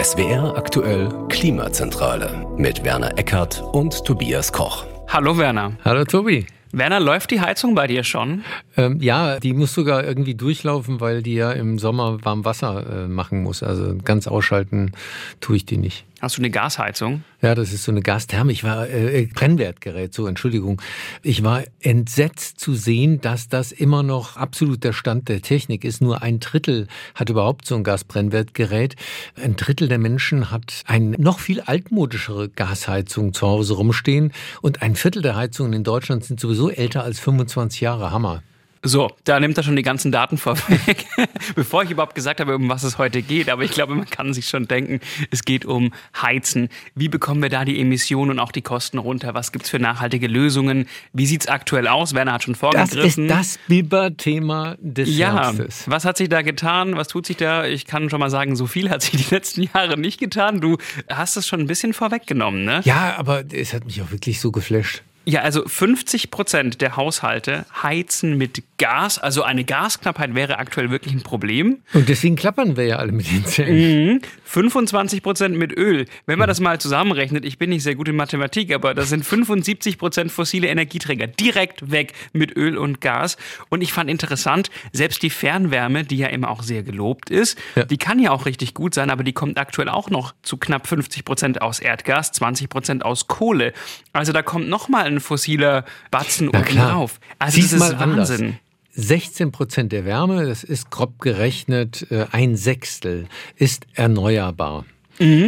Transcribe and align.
SWR 0.00 0.56
aktuell 0.56 1.08
Klimazentrale 1.28 2.46
mit 2.56 2.84
Werner 2.84 3.18
Eckert 3.18 3.62
und 3.72 4.04
Tobias 4.04 4.52
Koch. 4.52 4.84
Hallo 5.08 5.36
Werner. 5.36 5.72
Hallo 5.84 6.04
Tobi. 6.04 6.46
Werner, 6.72 7.00
läuft 7.00 7.32
die 7.32 7.40
Heizung 7.40 7.74
bei 7.74 7.88
dir 7.88 8.04
schon? 8.04 8.44
Ähm, 8.76 8.98
ja, 9.00 9.40
die 9.40 9.52
muss 9.52 9.74
sogar 9.74 10.04
irgendwie 10.04 10.36
durchlaufen, 10.36 11.00
weil 11.00 11.22
die 11.22 11.34
ja 11.34 11.50
im 11.50 11.80
Sommer 11.80 12.24
warm 12.24 12.44
Wasser 12.44 13.04
äh, 13.04 13.08
machen 13.08 13.42
muss. 13.42 13.64
Also 13.64 13.96
ganz 14.04 14.28
ausschalten 14.28 14.92
tue 15.40 15.56
ich 15.56 15.66
die 15.66 15.78
nicht. 15.78 16.04
Hast 16.20 16.36
du 16.36 16.42
eine 16.42 16.50
Gasheizung? 16.50 17.24
Ja, 17.40 17.54
das 17.54 17.72
ist 17.72 17.84
so 17.84 17.92
eine 17.92 18.02
Gastherme. 18.02 18.52
Ich 18.52 18.62
war 18.62 18.86
äh, 18.88 19.26
Brennwertgerät, 19.32 20.12
so 20.12 20.26
Entschuldigung. 20.26 20.82
Ich 21.22 21.42
war 21.42 21.64
entsetzt 21.80 22.60
zu 22.60 22.74
sehen, 22.74 23.22
dass 23.22 23.48
das 23.48 23.72
immer 23.72 24.02
noch 24.02 24.36
absolut 24.36 24.84
der 24.84 24.92
Stand 24.92 25.30
der 25.30 25.40
Technik 25.40 25.82
ist. 25.82 26.02
Nur 26.02 26.20
ein 26.20 26.38
Drittel 26.38 26.88
hat 27.14 27.30
überhaupt 27.30 27.64
so 27.64 27.74
ein 27.74 27.84
Gasbrennwertgerät. 27.84 28.96
Ein 29.42 29.56
Drittel 29.56 29.88
der 29.88 29.98
Menschen 29.98 30.50
hat 30.50 30.82
eine 30.86 31.16
noch 31.16 31.38
viel 31.38 31.62
altmodischere 31.62 32.50
Gasheizung 32.50 33.32
zu 33.32 33.46
Hause 33.46 33.74
rumstehen 33.74 34.32
und 34.60 34.82
ein 34.82 34.96
Viertel 34.96 35.22
der 35.22 35.36
Heizungen 35.36 35.72
in 35.72 35.84
Deutschland 35.84 36.24
sind 36.24 36.38
sowieso 36.38 36.68
älter 36.68 37.02
als 37.02 37.18
25 37.18 37.80
Jahre. 37.80 38.10
Hammer. 38.10 38.42
So, 38.82 39.10
da 39.24 39.38
nimmt 39.38 39.58
er 39.58 39.62
schon 39.62 39.76
die 39.76 39.82
ganzen 39.82 40.10
Daten 40.10 40.38
vorweg, 40.38 41.04
bevor 41.54 41.82
ich 41.82 41.90
überhaupt 41.90 42.14
gesagt 42.14 42.40
habe, 42.40 42.56
um 42.56 42.70
was 42.70 42.82
es 42.82 42.96
heute 42.96 43.20
geht. 43.20 43.50
Aber 43.50 43.62
ich 43.62 43.72
glaube, 43.72 43.94
man 43.94 44.08
kann 44.08 44.32
sich 44.32 44.46
schon 44.46 44.68
denken, 44.68 45.00
es 45.30 45.44
geht 45.44 45.66
um 45.66 45.92
Heizen. 46.20 46.70
Wie 46.94 47.08
bekommen 47.08 47.42
wir 47.42 47.50
da 47.50 47.66
die 47.66 47.78
Emissionen 47.78 48.30
und 48.30 48.38
auch 48.38 48.52
die 48.52 48.62
Kosten 48.62 48.96
runter? 48.96 49.34
Was 49.34 49.52
gibt's 49.52 49.68
für 49.68 49.78
nachhaltige 49.78 50.28
Lösungen? 50.28 50.88
Wie 51.12 51.26
sieht's 51.26 51.46
aktuell 51.46 51.88
aus? 51.88 52.14
Werner 52.14 52.32
hat 52.32 52.44
schon 52.44 52.54
vorgegriffen. 52.54 53.28
Das 53.28 53.48
ist 53.48 53.56
das 53.56 53.66
Biber-Thema 53.68 54.76
des 54.80 55.14
ja, 55.14 55.34
Herbstes. 55.34 55.84
Was 55.86 56.06
hat 56.06 56.16
sich 56.16 56.30
da 56.30 56.40
getan? 56.40 56.96
Was 56.96 57.08
tut 57.08 57.26
sich 57.26 57.36
da? 57.36 57.66
Ich 57.66 57.84
kann 57.84 58.08
schon 58.08 58.20
mal 58.20 58.30
sagen, 58.30 58.56
so 58.56 58.66
viel 58.66 58.88
hat 58.88 59.02
sich 59.02 59.26
die 59.26 59.34
letzten 59.34 59.68
Jahre 59.74 59.98
nicht 59.98 60.18
getan. 60.18 60.62
Du 60.62 60.78
hast 61.06 61.36
es 61.36 61.46
schon 61.46 61.60
ein 61.60 61.66
bisschen 61.66 61.92
vorweggenommen, 61.92 62.64
ne? 62.64 62.80
Ja, 62.84 63.16
aber 63.18 63.44
es 63.52 63.74
hat 63.74 63.84
mich 63.84 64.00
auch 64.00 64.10
wirklich 64.10 64.40
so 64.40 64.50
geflasht. 64.50 65.02
Ja, 65.26 65.42
also 65.42 65.66
50 65.66 66.30
Prozent 66.30 66.80
der 66.80 66.96
Haushalte 66.96 67.66
heizen 67.82 68.38
mit 68.38 68.62
Gas. 68.78 69.18
Also 69.18 69.42
eine 69.42 69.64
Gasknappheit 69.64 70.34
wäre 70.34 70.58
aktuell 70.58 70.90
wirklich 70.90 71.12
ein 71.12 71.22
Problem. 71.22 71.82
Und 71.92 72.08
deswegen 72.08 72.36
klappern 72.36 72.76
wir 72.76 72.86
ja 72.86 72.96
alle 72.96 73.12
mit 73.12 73.30
den 73.30 73.44
Zähnen. 73.44 74.12
Mhm. 74.14 74.20
25 74.44 75.22
Prozent 75.22 75.56
mit 75.56 75.76
Öl. 75.76 76.06
Wenn 76.26 76.38
man 76.38 76.48
das 76.48 76.58
mal 76.58 76.80
zusammenrechnet, 76.80 77.44
ich 77.44 77.58
bin 77.58 77.70
nicht 77.70 77.82
sehr 77.82 77.94
gut 77.94 78.08
in 78.08 78.16
Mathematik, 78.16 78.74
aber 78.74 78.94
das 78.94 79.10
sind 79.10 79.24
75 79.24 79.98
Prozent 79.98 80.32
fossile 80.32 80.68
Energieträger 80.68 81.26
direkt 81.26 81.90
weg 81.90 82.14
mit 82.32 82.56
Öl 82.56 82.78
und 82.78 83.00
Gas. 83.00 83.36
Und 83.68 83.82
ich 83.82 83.92
fand 83.92 84.10
interessant, 84.10 84.70
selbst 84.92 85.22
die 85.22 85.30
Fernwärme, 85.30 86.04
die 86.04 86.16
ja 86.16 86.28
immer 86.28 86.50
auch 86.50 86.62
sehr 86.62 86.82
gelobt 86.82 87.30
ist, 87.30 87.58
ja. 87.76 87.84
die 87.84 87.98
kann 87.98 88.18
ja 88.18 88.30
auch 88.30 88.46
richtig 88.46 88.74
gut 88.74 88.94
sein, 88.94 89.10
aber 89.10 89.22
die 89.22 89.34
kommt 89.34 89.58
aktuell 89.58 89.88
auch 89.90 90.10
noch 90.10 90.34
zu 90.42 90.56
knapp 90.56 90.86
50 90.86 91.24
Prozent 91.24 91.62
aus 91.62 91.78
Erdgas, 91.78 92.32
20 92.32 92.68
Prozent 92.70 93.04
aus 93.04 93.28
Kohle. 93.28 93.72
Also 94.12 94.32
da 94.32 94.42
kommt 94.42 94.68
noch 94.68 94.88
mal 94.88 95.09
ein 95.10 95.20
fossiler 95.20 95.84
Batzen 96.10 96.48
oben 96.48 96.64
drauf. 96.64 97.20
Also 97.38 97.56
Sieh's 97.56 97.70
das 97.70 97.80
ist 97.80 97.92
mal 97.92 97.94
anders. 97.96 98.30
Wahnsinn. 98.30 98.58
16 98.92 99.52
Prozent 99.52 99.92
der 99.92 100.04
Wärme, 100.04 100.46
das 100.46 100.64
ist 100.64 100.90
grob 100.90 101.20
gerechnet 101.20 102.10
äh, 102.10 102.26
ein 102.32 102.56
Sechstel, 102.56 103.28
ist 103.56 103.86
erneuerbar 103.94 104.84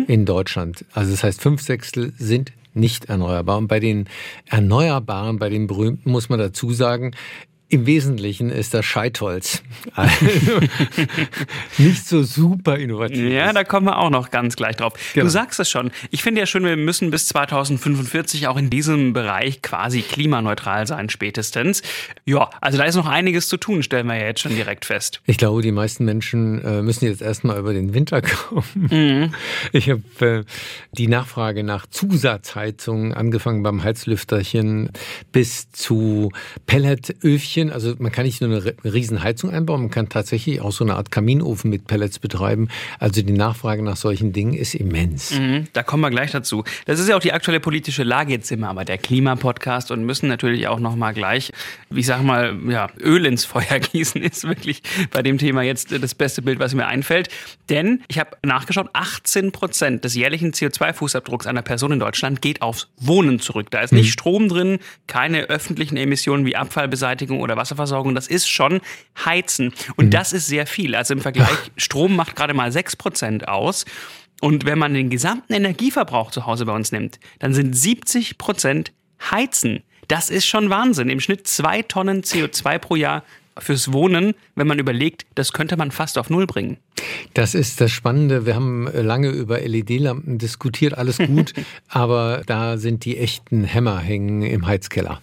in 0.07 0.27
Deutschland. 0.27 0.85
Also 0.93 1.13
das 1.13 1.25
heißt, 1.25 1.41
fünf 1.41 1.63
Sechstel 1.63 2.13
sind 2.19 2.53
nicht 2.75 3.07
erneuerbar. 3.07 3.59
Und 3.59 3.69
bei 3.69 3.81
den 3.81 4.07
Erneuerbaren, 4.47 5.39
bei 5.39 5.49
den 5.49 5.67
berühmten, 5.67 6.11
muss 6.11 6.29
man 6.29 6.39
dazu 6.39 6.73
sagen, 6.73 7.13
im 7.73 7.87
Wesentlichen 7.87 8.51
ist 8.51 8.75
das 8.75 8.84
Scheitholz. 8.84 9.62
Also 9.95 10.27
nicht 11.79 12.06
so 12.06 12.23
super 12.23 12.77
innovativ. 12.77 13.33
Ja, 13.33 13.51
da 13.55 13.64
kommen 13.64 13.87
wir 13.87 13.98
auch 13.98 14.11
noch 14.11 14.31
ganz 14.31 14.56
gleich 14.56 14.77
drauf. 14.77 14.92
Genau. 15.14 15.25
Du 15.25 15.31
sagst 15.31 15.59
es 15.59 15.70
schon. 15.70 15.91
Ich 16.11 16.23
finde 16.23 16.41
ja 16.42 16.47
schon, 16.47 16.64
wir 16.64 16.77
müssen 16.77 17.11
bis 17.11 17.29
2045 17.29 18.47
auch 18.47 18.59
in 18.59 18.69
diesem 18.69 19.14
Bereich 19.14 19.62
quasi 19.62 20.03
klimaneutral 20.03 20.87
sein, 20.87 21.09
spätestens. 21.09 21.83
Ja, 22.27 22.51
also 22.61 22.77
da 22.77 22.85
ist 22.85 22.97
noch 22.97 23.07
einiges 23.07 23.48
zu 23.48 23.57
tun, 23.57 23.83
stellen 23.83 24.07
wir 24.07 24.17
ja 24.17 24.27
jetzt 24.27 24.41
schon 24.41 24.55
direkt 24.55 24.85
fest. 24.85 25.23
Ich 25.24 25.39
glaube, 25.39 25.63
die 25.63 25.73
meisten 25.73 26.05
Menschen 26.05 26.63
äh, 26.63 26.83
müssen 26.83 27.07
jetzt 27.07 27.23
erstmal 27.23 27.58
über 27.58 27.73
den 27.73 27.95
Winter 27.95 28.20
kommen. 28.51 29.35
Ich 29.73 29.89
habe 29.89 30.02
äh, 30.20 30.45
die 30.92 31.08
Nachfrage 31.08 31.64
nach 31.64 31.86
Zusatzheizungen 31.86 33.14
angefangen 33.14 33.63
beim 33.63 33.83
Heizlüfterchen 33.83 34.91
bis 35.33 35.70
zu 35.73 36.30
Pelletöfchen. 36.67 37.61
Also 37.70 37.95
man 37.98 38.12
kann 38.12 38.24
nicht 38.24 38.40
nur 38.40 38.50
eine 38.50 38.74
riesen 38.84 39.23
Heizung 39.23 39.50
einbauen, 39.50 39.83
man 39.83 39.90
kann 39.90 40.08
tatsächlich 40.08 40.61
auch 40.61 40.73
so 40.73 40.84
eine 40.84 40.95
Art 40.95 41.11
Kaminofen 41.11 41.70
mit 41.70 41.86
Pellets 41.86 42.18
betreiben. 42.18 42.68
Also 42.98 43.23
die 43.23 43.33
Nachfrage 43.33 43.83
nach 43.83 43.96
solchen 43.96 44.33
Dingen 44.33 44.55
ist 44.55 44.74
immens. 44.74 45.33
Mhm, 45.39 45.68
da 45.73 45.83
kommen 45.83 46.02
wir 46.02 46.11
gleich 46.11 46.30
dazu. 46.30 46.64
Das 46.86 47.00
ist 47.00 47.08
ja 47.08 47.17
auch 47.17 47.20
die 47.20 47.33
aktuelle 47.33 47.61
politische 47.61 48.02
Lage. 48.02 48.33
Jetzt 48.33 48.50
wir 48.50 48.68
aber 48.68 48.84
der 48.84 48.98
Klimapodcast 48.98 49.90
und 49.90 50.05
müssen 50.05 50.28
natürlich 50.28 50.68
auch 50.68 50.80
noch 50.80 50.96
mal 50.96 51.12
gleich, 51.12 51.52
wie 51.90 52.00
ich 52.00 52.06
sag 52.06 52.23
mal, 52.23 52.56
ja, 52.68 52.89
Öl 53.00 53.27
ins 53.27 53.45
Feuer 53.45 53.79
gießen 53.92 54.23
ist 54.23 54.44
wirklich 54.44 54.83
bei 55.11 55.23
dem 55.23 55.39
Thema 55.39 55.62
jetzt 55.62 55.92
das 55.92 56.14
beste 56.14 56.42
Bild, 56.42 56.58
was 56.58 56.74
mir 56.74 56.86
einfällt. 56.86 57.29
Denn 57.68 58.02
ich 58.08 58.18
habe 58.18 58.36
nachgeschaut, 58.44 58.90
18 58.92 59.52
Prozent 59.52 60.05
des 60.05 60.14
jährlichen 60.14 60.52
CO2-Fußabdrucks 60.52 61.46
einer 61.46 61.62
Person 61.62 61.92
in 61.92 61.98
Deutschland 61.98 62.42
geht 62.42 62.62
aufs 62.62 62.89
Wohnen 62.98 63.40
zurück. 63.40 63.70
Da 63.70 63.80
ist 63.80 63.92
nicht 63.92 64.12
Strom 64.12 64.48
drin, 64.48 64.79
keine 65.06 65.44
öffentlichen 65.44 65.96
Emissionen 65.96 66.44
wie 66.44 66.56
Abfallbeseitigung 66.56 67.40
oder 67.40 67.52
Wasserversorgung. 67.57 68.14
Das 68.14 68.27
ist 68.27 68.48
schon 68.48 68.80
Heizen. 69.24 69.73
Und 69.96 70.14
das 70.14 70.33
ist 70.33 70.46
sehr 70.46 70.67
viel. 70.67 70.95
Also 70.95 71.14
im 71.14 71.20
Vergleich, 71.20 71.48
Strom 71.77 72.17
macht 72.17 72.36
gerade 72.36 72.55
mal 72.55 72.73
6 72.73 72.96
Prozent 72.96 73.48
aus. 73.48 73.85
Und 74.40 74.64
wenn 74.64 74.79
man 74.79 74.95
den 74.95 75.08
gesamten 75.08 75.52
Energieverbrauch 75.52 76.30
zu 76.30 76.46
Hause 76.46 76.67
bei 76.67 76.74
uns 76.74 76.91
nimmt, 76.91 77.20
dann 77.39 77.55
sind 77.55 77.74
70 77.77 78.39
Prozent 78.39 78.92
Heizen. 79.30 79.83
Das 80.08 80.30
ist 80.30 80.46
schon 80.46 80.68
Wahnsinn. 80.68 81.08
Im 81.08 81.20
Schnitt 81.20 81.46
zwei 81.46 81.83
Tonnen 81.83 82.23
CO2 82.23 82.79
pro 82.79 82.96
Jahr 82.96 83.23
fürs 83.58 83.92
Wohnen, 83.92 84.35
wenn 84.55 84.67
man 84.67 84.79
überlegt, 84.79 85.27
das 85.35 85.52
könnte 85.52 85.77
man 85.77 85.91
fast 85.91 86.18
auf 86.18 86.30
Null 86.30 86.46
bringen. 86.46 86.79
Das 87.35 87.55
ist 87.55 87.80
das 87.80 87.91
Spannende. 87.91 88.46
Wir 88.46 88.55
haben 88.55 88.89
lange 88.92 89.29
über 89.29 89.61
LED-Lampen 89.61 90.39
diskutiert, 90.39 90.95
alles 90.95 91.18
gut, 91.18 91.52
aber 91.89 92.42
da 92.46 92.79
sind 92.79 93.05
die 93.05 93.18
echten 93.18 93.64
Hämmer 93.64 93.98
hängen 93.98 94.42
im 94.42 94.67
Heizkeller. 94.67 95.20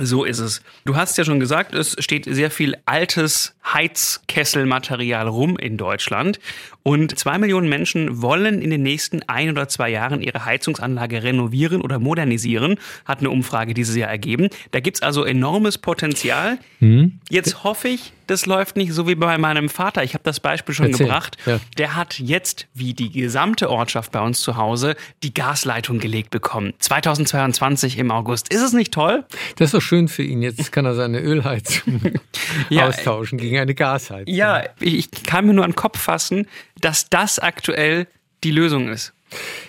So 0.00 0.24
ist 0.24 0.38
es. 0.38 0.62
Du 0.84 0.96
hast 0.96 1.18
ja 1.18 1.24
schon 1.24 1.40
gesagt, 1.40 1.74
es 1.74 1.96
steht 1.98 2.24
sehr 2.24 2.50
viel 2.50 2.76
altes 2.86 3.54
Heizkesselmaterial 3.64 5.26
rum 5.26 5.56
in 5.58 5.76
Deutschland. 5.76 6.38
Und 6.88 7.18
zwei 7.18 7.36
Millionen 7.36 7.68
Menschen 7.68 8.22
wollen 8.22 8.62
in 8.62 8.70
den 8.70 8.82
nächsten 8.82 9.20
ein 9.26 9.50
oder 9.50 9.68
zwei 9.68 9.90
Jahren 9.90 10.22
ihre 10.22 10.46
Heizungsanlage 10.46 11.22
renovieren 11.22 11.82
oder 11.82 11.98
modernisieren, 11.98 12.76
hat 13.04 13.18
eine 13.18 13.28
Umfrage 13.28 13.74
dieses 13.74 13.94
Jahr 13.94 14.08
ergeben. 14.08 14.48
Da 14.70 14.80
gibt's 14.80 15.02
also 15.02 15.24
enormes 15.24 15.76
Potenzial. 15.76 16.56
Hm? 16.78 17.20
Jetzt 17.28 17.62
hoffe 17.62 17.88
ich, 17.88 18.14
das 18.26 18.46
läuft 18.46 18.76
nicht 18.76 18.92
so 18.92 19.08
wie 19.08 19.14
bei 19.14 19.36
meinem 19.38 19.68
Vater. 19.68 20.04
Ich 20.04 20.14
habe 20.14 20.24
das 20.24 20.38
Beispiel 20.38 20.74
schon 20.74 20.86
Erzähl. 20.86 21.06
gebracht. 21.06 21.36
Ja. 21.46 21.60
Der 21.78 21.96
hat 21.96 22.18
jetzt, 22.18 22.66
wie 22.74 22.94
die 22.94 23.10
gesamte 23.10 23.70
Ortschaft 23.70 24.12
bei 24.12 24.20
uns 24.20 24.40
zu 24.40 24.56
Hause, 24.56 24.96
die 25.22 25.32
Gasleitung 25.34 25.98
gelegt 25.98 26.30
bekommen. 26.30 26.74
2022 26.78 27.98
im 27.98 28.10
August. 28.10 28.52
Ist 28.52 28.62
es 28.62 28.72
nicht 28.72 28.92
toll? 28.92 29.24
Das 29.56 29.66
ist 29.66 29.74
doch 29.74 29.82
schön 29.82 30.08
für 30.08 30.22
ihn. 30.22 30.42
Jetzt 30.42 30.72
kann 30.72 30.84
er 30.84 30.94
seine 30.94 31.20
Ölheizung 31.20 32.00
Ja, 32.70 32.88
austauschen 32.88 33.38
gegen 33.38 33.58
eine 33.58 33.74
Gasheizung. 33.74 34.32
Ja, 34.32 34.62
ich, 34.78 35.08
ich 35.12 35.22
kann 35.24 35.46
mir 35.46 35.54
nur 35.54 35.64
an 35.64 35.70
den 35.70 35.76
Kopf 35.76 35.98
fassen, 35.98 36.46
dass 36.80 37.08
das 37.08 37.38
aktuell 37.38 38.06
die 38.44 38.50
Lösung 38.50 38.88
ist. 38.88 39.12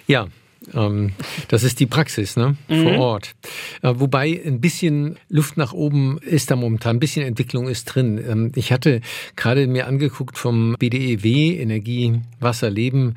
Ja, 0.08 0.28
ähm, 0.74 1.12
das 1.47 1.63
ist 1.63 1.80
die 1.80 1.85
Praxis 1.85 2.35
ne? 2.35 2.56
vor 2.68 2.97
Ort. 2.97 3.31
Äh, 3.81 3.94
wobei 3.97 4.41
ein 4.46 4.62
bisschen 4.62 5.18
Luft 5.30 5.57
nach 5.57 5.74
oben 5.74 6.18
ist 6.19 6.52
da 6.52 6.56
momentan, 6.56 6.97
ein 6.97 7.00
bisschen 7.00 7.25
Entwicklung 7.25 7.68
ist 7.68 7.85
drin. 7.85 8.24
Ähm, 8.25 8.52
ich 8.56 8.72
hatte 8.72 9.02
gerade 9.35 9.68
mir 9.68 9.88
angeguckt 9.88 10.38
vom 10.38 10.75
BDEW, 10.78 11.59
Energie, 11.59 12.22
Wasser, 12.40 12.69
Leben, 12.69 13.16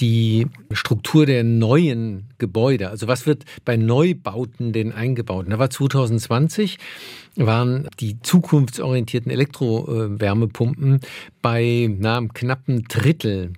die 0.00 0.46
Struktur 0.72 1.26
der 1.26 1.44
neuen 1.44 2.28
Gebäude. 2.38 2.90
Also 2.90 3.08
was 3.08 3.26
wird 3.26 3.44
bei 3.64 3.76
Neubauten 3.76 4.72
denn 4.72 4.92
eingebaut? 4.92 5.46
Da 5.48 5.58
war 5.58 5.70
2020 5.70 6.78
waren 7.36 7.88
die 8.00 8.20
zukunftsorientierten 8.20 9.30
Elektrowärmepumpen 9.30 11.00
bei 11.40 11.88
na, 11.98 12.18
einem 12.18 12.32
knappen 12.34 12.84
Drittel 12.84 13.54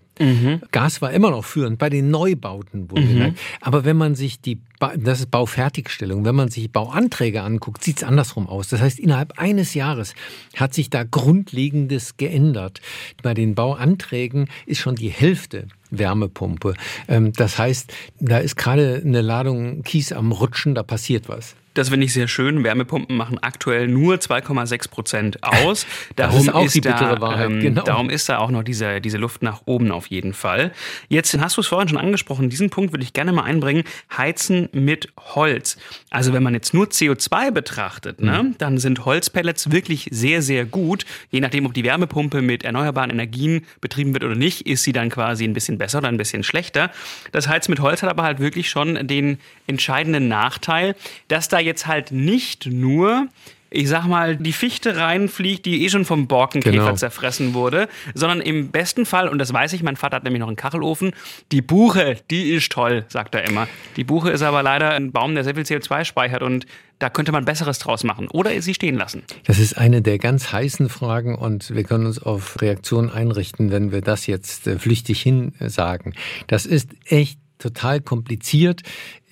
Gas 0.71 1.03
war 1.03 1.13
immer 1.13 1.31
noch 1.31 1.45
führend 1.45 1.79
bei 1.79 1.91
den 1.91 2.11
Neubauten, 2.11 2.91
wohlgemerkt. 2.91 3.39
Aber 3.61 3.85
wenn 3.85 3.97
man 3.97 4.15
sich 4.15 4.41
die, 4.41 4.61
ba 4.79 4.95
das 4.97 5.21
ist 5.21 5.31
Baufertigstellung, 5.31 6.25
wenn 6.25 6.35
man 6.35 6.49
sich 6.51 6.71
Bauanträge 6.71 7.43
anguckt, 7.43 7.83
sieht 7.83 7.99
es 7.99 8.05
andersrum 8.05 8.49
aus. 8.49 8.69
Das 8.69 8.81
heißt, 8.81 8.99
innerhalb 9.01 9.39
eines 9.39 9.75
Jahres 9.75 10.15
hat 10.57 10.73
sich 10.73 10.91
da 10.91 11.03
Grundlegendes 11.03 12.17
geändert. 12.17 12.81
Bei 13.23 13.35
den 13.35 13.55
Bauanträgen 13.55 14.49
ist 14.67 14.79
schon 14.79 14.95
die 14.95 15.11
Hälfte 15.11 15.67
Wärmepumpe. 15.91 16.75
Ähm, 17.09 17.33
das 17.33 17.59
heißt, 17.59 17.93
da 18.21 18.39
ist 18.39 18.57
gerade 18.57 19.03
eine 19.05 19.21
Ladung 19.21 19.83
Kies 19.83 20.13
am 20.13 20.33
Rutschen, 20.33 20.75
da 20.75 20.83
passiert 20.83 21.29
was. 21.29 21.57
Das 21.75 21.89
finde 21.89 22.07
ich 22.07 22.13
sehr 22.13 22.29
schön. 22.29 22.63
Wärmepumpen 22.63 23.17
machen 23.17 23.39
aktuell 23.43 23.89
nur 23.89 24.15
2,6 24.17 24.89
Prozent 24.89 25.43
aus. 25.43 25.87
Darum 26.15 26.37
das 26.37 26.45
ist 26.45 26.55
auch 26.55 26.65
ist 26.65 26.75
die 26.75 26.81
bittere 26.81 27.17
da, 27.17 27.21
Wahrheit. 27.21 27.51
Ähm, 27.51 27.61
genau. 27.61 27.83
Darum 27.83 28.11
ist 28.11 28.29
da 28.29 28.39
auch 28.39 28.51
noch 28.51 28.63
diese, 28.63 29.01
diese 29.01 29.19
Luft 29.19 29.43
nach 29.43 29.63
oben 29.67 29.91
auf 29.91 30.07
jeden 30.07 30.35
Fall. 30.35 30.73
Jetzt 31.09 31.37
hast 31.39 31.57
du 31.57 31.61
es 31.61 31.67
vorhin 31.67 31.89
schon 31.89 31.99
angesprochen. 31.99 32.49
Diesen 32.49 32.71
Punkt 32.71 32.93
würde 32.93 33.03
ich 33.03 33.13
gerne 33.13 33.33
mal 33.33 33.43
einbringen. 33.43 33.83
Heizen 34.17 34.69
mit 34.73 35.09
Holz. 35.19 35.77
Also 36.11 36.33
wenn 36.33 36.45
man 36.45 36.55
jetzt 36.55 36.75
nur 36.75 36.87
CO2 36.87 37.51
betrachtet, 37.51 38.21
ne, 38.21 38.43
mhm. 38.43 38.49
ne, 38.51 38.55
dann 38.59 38.79
sind 38.79 39.05
Holzpellets 39.05 39.73
wirklich 39.73 40.09
sehr, 40.13 40.43
sehr 40.43 40.65
gut. 40.65 41.05
Je 41.31 41.41
nachdem, 41.41 41.67
ob 41.67 41.75
die 41.75 41.83
Wärmepumpe 41.83 42.41
mit 42.41 42.63
erneuerbaren 42.65 43.11
Energien 43.11 43.67
betrieben 43.81 44.13
wird 44.13 44.23
oder 44.23 44.37
nicht, 44.37 44.69
ist 44.69 44.85
sie 44.85 44.93
dann 44.93 45.09
quasi 45.09 45.45
ein 45.45 45.55
bisschen 45.55 45.79
besser 45.79 45.99
oder 45.99 46.09
ein 46.09 46.19
bisschen 46.19 46.45
schlechter. 46.45 46.91
Das 47.33 47.49
Heizen 47.49 47.73
mit 47.73 47.81
Holz 47.81 48.03
hat 48.03 48.11
aber 48.11 48.23
halt 48.23 48.39
wirklich 48.39 48.71
schon 48.71 49.09
den 49.09 49.39
entscheidenden 49.67 50.29
Nachteil, 50.29 50.95
dass 51.27 51.49
da 51.49 51.64
jetzt 51.65 51.87
halt 51.87 52.13
nicht 52.13 52.67
nur 52.67 53.29
ich 53.75 53.89
sag 53.89 54.07
mal, 54.07 54.37
die 54.37 54.53
Fichte 54.53 54.97
reinfliegt, 54.97 55.67
die 55.67 55.85
eh 55.85 55.91
schon 55.91 56.05
vom 56.05 56.29
Borkenkäfer 56.29 56.77
genau. 56.77 56.95
zerfressen 56.95 57.55
wurde, 57.55 57.89
sondern 58.15 58.41
im 58.41 58.71
besten 58.71 59.05
Fall, 59.05 59.29
und 59.29 59.39
das 59.39 59.53
weiß 59.53 59.73
ich, 59.73 59.83
mein 59.83 59.97
Vater 59.97 60.17
hat 60.17 60.25
nämlich 60.25 60.41
noch 60.41 60.47
einen 60.47 60.57
Kachelofen, 60.57 61.13
die 61.51 61.61
Buche, 61.61 62.17
die 62.31 62.53
ist 62.53 62.71
toll, 62.71 63.05
sagt 63.09 63.35
er 63.35 63.45
immer. 63.45 63.67
Die 63.97 64.05
Buche 64.05 64.31
ist 64.31 64.43
aber 64.43 64.63
leider 64.63 64.91
ein 64.91 65.11
Baum, 65.11 65.35
der 65.35 65.43
sehr 65.43 65.57
viel 65.57 65.65
CO2 65.65 66.05
speichert 66.05 66.43
und 66.43 66.67
da 67.01 67.11
könnte 67.11 67.33
man 67.33 67.45
Besseres 67.45 67.81
draus 67.81 68.05
machen 68.05 68.29
oder 68.29 68.63
sie 68.63 68.75
stehen 68.75 68.95
lassen. 68.95 69.25
Das 69.45 69.59
ist 69.59 69.77
eine 69.77 70.01
der 70.01 70.19
ganz 70.19 70.53
heißen 70.53 70.89
Fragen 70.89 71.35
und 71.35 71.75
wir 71.75 71.83
können 71.83 72.07
uns 72.07 72.23
auf 72.23 72.63
Reaktionen 72.63 73.11
einrichten, 73.11 73.73
wenn 73.73 73.91
wir 73.91 74.01
das 74.01 74.29
jetzt 74.29 74.69
äh, 74.69 74.79
flüchtig 74.79 75.21
hin 75.21 75.53
sagen. 75.59 76.15
Das 76.47 76.65
ist 76.65 76.91
echt 77.07 77.41
total 77.59 78.01
kompliziert 78.01 78.83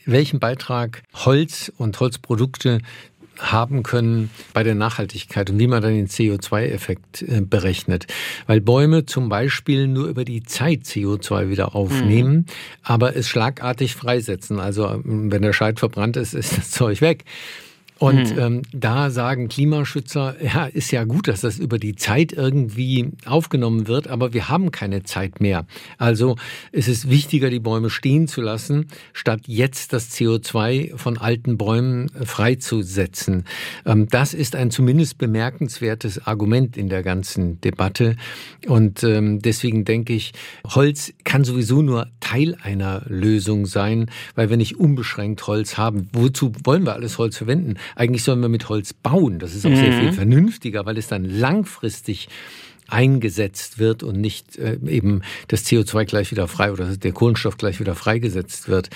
welchen 0.07 0.41
Beitrag 0.41 1.03
Holz 1.15 1.73
und 1.77 1.99
Holzprodukte 1.99 2.81
haben 3.39 3.83
können 3.83 4.31
bei 4.53 4.63
der 4.63 4.75
Nachhaltigkeit 4.75 5.51
und 5.51 5.59
wie 5.59 5.67
man 5.67 5.83
dann 5.83 5.95
den 5.95 6.09
CO2-Effekt 6.09 7.23
äh, 7.23 7.41
berechnet. 7.41 8.07
Weil 8.47 8.61
Bäume 8.61 9.07
zum 9.07 9.29
Beispiel 9.29 9.89
nur 9.89 10.07
über 10.07 10.25
die 10.25 10.43
Zeit 10.43 10.83
CO2 10.83 11.49
wieder 11.49 11.75
aufnehmen, 11.75 12.35
mhm. 12.35 12.45
aber 12.83 13.17
es 13.17 13.29
schlagartig 13.29 13.95
freisetzen. 13.95 14.61
Also 14.61 14.87
ähm, 14.89 15.33
wenn 15.33 15.43
der 15.43 15.53
Scheit 15.53 15.79
verbrannt 15.79 16.17
ist, 16.17 16.35
ist 16.35 16.57
das 16.57 16.71
Zeug 16.71 17.01
weg. 17.01 17.25
Und 18.03 18.35
mhm. 18.35 18.43
ähm, 18.43 18.63
da 18.73 19.11
sagen 19.11 19.47
Klimaschützer, 19.47 20.35
ja, 20.43 20.67
ist 20.67 20.91
ja 20.91 21.05
gut, 21.05 21.29
dass 21.29 21.43
das 21.43 21.61
über 21.61 21.79
die 21.79 21.95
Zeit 21.95 22.33
irgendwie 22.33 23.13
aufgenommen 23.27 23.87
wird, 23.87 24.09
aber 24.09 24.33
wir 24.33 24.49
haben 24.49 24.73
keine 24.73 25.05
Zeit 25.05 25.41
mehr. 25.41 25.67
Also 25.99 26.35
es 26.73 26.89
ist 26.89 27.09
wichtiger, 27.09 27.49
die 27.49 27.61
Bäume 27.61 27.91
stehen 27.91 28.27
zu 28.27 28.41
lassen, 28.41 28.89
statt 29.13 29.43
jetzt 29.47 29.93
das 29.93 30.11
CO2 30.11 30.97
von 30.97 31.17
alten 31.17 31.57
Bäumen 31.57 32.11
freizusetzen. 32.25 33.45
Ähm, 33.87 34.09
das 34.09 34.35
ist 34.35 34.57
ein 34.57 34.73
zumindest 34.73 35.19
bemerkenswertes 35.19 36.27
Argument 36.27 36.77
in 36.77 36.89
der 36.89 37.05
ganzen 37.05 37.61
Debatte. 37.61 38.17
Und 38.67 39.05
ähm, 39.05 39.39
deswegen 39.39 39.85
denke 39.85 40.13
ich, 40.13 40.33
Holz 40.67 41.13
kann 41.23 41.45
sowieso 41.45 41.83
nur 41.83 42.09
Teil 42.19 42.57
einer 42.63 43.03
Lösung 43.07 43.67
sein, 43.67 44.11
weil 44.35 44.51
wir 44.51 44.57
nicht 44.57 44.81
unbeschränkt 44.81 45.47
Holz 45.47 45.79
haben. 45.79 46.09
Wozu 46.13 46.53
wollen 46.65 46.85
wir 46.85 46.95
alles 46.95 47.19
Holz 47.19 47.37
verwenden? 47.37 47.77
Eigentlich 47.97 48.23
sollen 48.23 48.41
wir 48.41 48.49
mit 48.49 48.69
Holz 48.69 48.93
bauen. 48.93 49.39
Das 49.39 49.55
ist 49.55 49.67
auch 49.67 49.71
mhm. 49.71 49.77
sehr 49.77 49.93
viel 49.93 50.13
vernünftiger, 50.13 50.87
weil 50.87 50.99
es 50.99 51.09
dann 51.09 51.25
langfristig 51.25 52.29
eingesetzt 52.93 53.79
wird 53.79 54.03
und 54.03 54.21
nicht 54.21 54.59
äh, 54.59 54.79
eben 54.87 55.23
das 55.49 55.65
CO2 55.65 56.05
gleich 56.05 56.31
wieder 56.31 56.47
frei 56.47 56.73
oder 56.73 56.97
der 56.97 57.13
Kohlenstoff 57.13 57.57
gleich 57.57 57.81
wieder 57.81 57.95
freigesetzt 57.95 58.69
wird. 58.69 58.91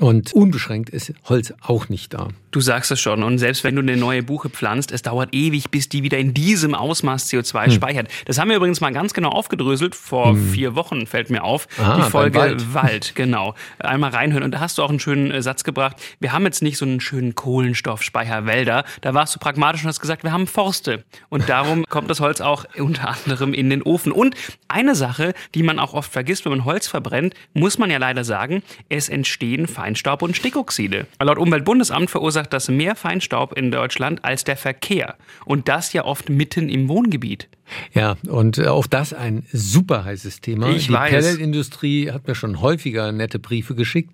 Und 0.00 0.32
unbeschränkt 0.32 0.90
ist 0.90 1.12
Holz 1.28 1.54
auch 1.60 1.88
nicht 1.88 2.14
da. 2.14 2.28
Du 2.50 2.60
sagst 2.60 2.90
es 2.90 3.00
schon. 3.00 3.22
Und 3.22 3.38
selbst 3.38 3.62
wenn 3.62 3.76
du 3.76 3.82
eine 3.82 3.96
neue 3.96 4.24
Buche 4.24 4.48
pflanzt, 4.48 4.90
es 4.90 5.02
dauert 5.02 5.32
ewig, 5.32 5.70
bis 5.70 5.88
die 5.88 6.02
wieder 6.02 6.18
in 6.18 6.34
diesem 6.34 6.74
Ausmaß 6.74 7.30
CO2 7.30 7.66
hm. 7.66 7.70
speichert. 7.70 8.08
Das 8.24 8.38
haben 8.38 8.48
wir 8.48 8.56
übrigens 8.56 8.80
mal 8.80 8.92
ganz 8.92 9.14
genau 9.14 9.28
aufgedröselt. 9.28 9.94
Vor 9.94 10.32
hm. 10.32 10.50
vier 10.50 10.74
Wochen 10.74 11.06
fällt 11.06 11.30
mir 11.30 11.44
auf. 11.44 11.68
Ah, 11.78 11.96
die 11.96 12.10
Folge 12.10 12.38
Wald. 12.38 12.74
Wald. 12.74 13.12
genau. 13.14 13.54
Einmal 13.78 14.10
reinhören. 14.10 14.42
Und 14.42 14.52
da 14.52 14.60
hast 14.60 14.78
du 14.78 14.82
auch 14.82 14.90
einen 14.90 15.00
schönen 15.00 15.30
äh, 15.30 15.42
Satz 15.42 15.62
gebracht. 15.62 15.96
Wir 16.18 16.32
haben 16.32 16.44
jetzt 16.44 16.62
nicht 16.62 16.78
so 16.78 16.84
einen 16.84 17.00
schönen 17.00 17.36
Kohlenstoffspeicher 17.36 18.46
Wälder. 18.46 18.84
Da 19.00 19.14
warst 19.14 19.34
du 19.34 19.38
pragmatisch 19.38 19.82
und 19.82 19.88
hast 19.88 20.00
gesagt, 20.00 20.24
wir 20.24 20.32
haben 20.32 20.48
Forste. 20.48 21.04
Und 21.28 21.48
darum 21.48 21.84
kommt 21.88 22.10
das 22.10 22.18
Holz 22.18 22.40
auch 22.40 22.64
unter 22.76 23.08
anderem 23.08 23.33
in 23.42 23.70
den 23.70 23.82
Ofen. 23.82 24.12
Und 24.12 24.34
eine 24.68 24.94
Sache, 24.94 25.34
die 25.54 25.62
man 25.62 25.78
auch 25.78 25.94
oft 25.94 26.12
vergisst, 26.12 26.44
wenn 26.44 26.52
man 26.52 26.64
Holz 26.64 26.86
verbrennt, 26.86 27.34
muss 27.52 27.78
man 27.78 27.90
ja 27.90 27.98
leider 27.98 28.24
sagen, 28.24 28.62
es 28.88 29.08
entstehen 29.08 29.66
Feinstaub 29.66 30.22
und 30.22 30.36
Stickoxide. 30.36 31.06
Laut 31.20 31.38
Umweltbundesamt 31.38 32.10
verursacht 32.10 32.52
das 32.52 32.68
mehr 32.68 32.96
Feinstaub 32.96 33.56
in 33.56 33.70
Deutschland 33.70 34.24
als 34.24 34.44
der 34.44 34.56
Verkehr. 34.56 35.16
Und 35.44 35.68
das 35.68 35.92
ja 35.92 36.04
oft 36.04 36.28
mitten 36.28 36.68
im 36.68 36.88
Wohngebiet. 36.88 37.48
Ja, 37.94 38.16
und 38.28 38.58
äh, 38.58 38.66
auch 38.66 38.86
das 38.86 39.12
ein 39.12 39.46
super 39.52 40.04
heißes 40.04 40.40
Thema. 40.40 40.70
Ich 40.70 40.88
Die 40.88 40.92
weiß. 40.92 41.10
Pelletindustrie 41.10 42.10
hat 42.10 42.26
mir 42.26 42.34
schon 42.34 42.60
häufiger 42.60 43.10
nette 43.12 43.38
Briefe 43.38 43.74
geschickt, 43.74 44.10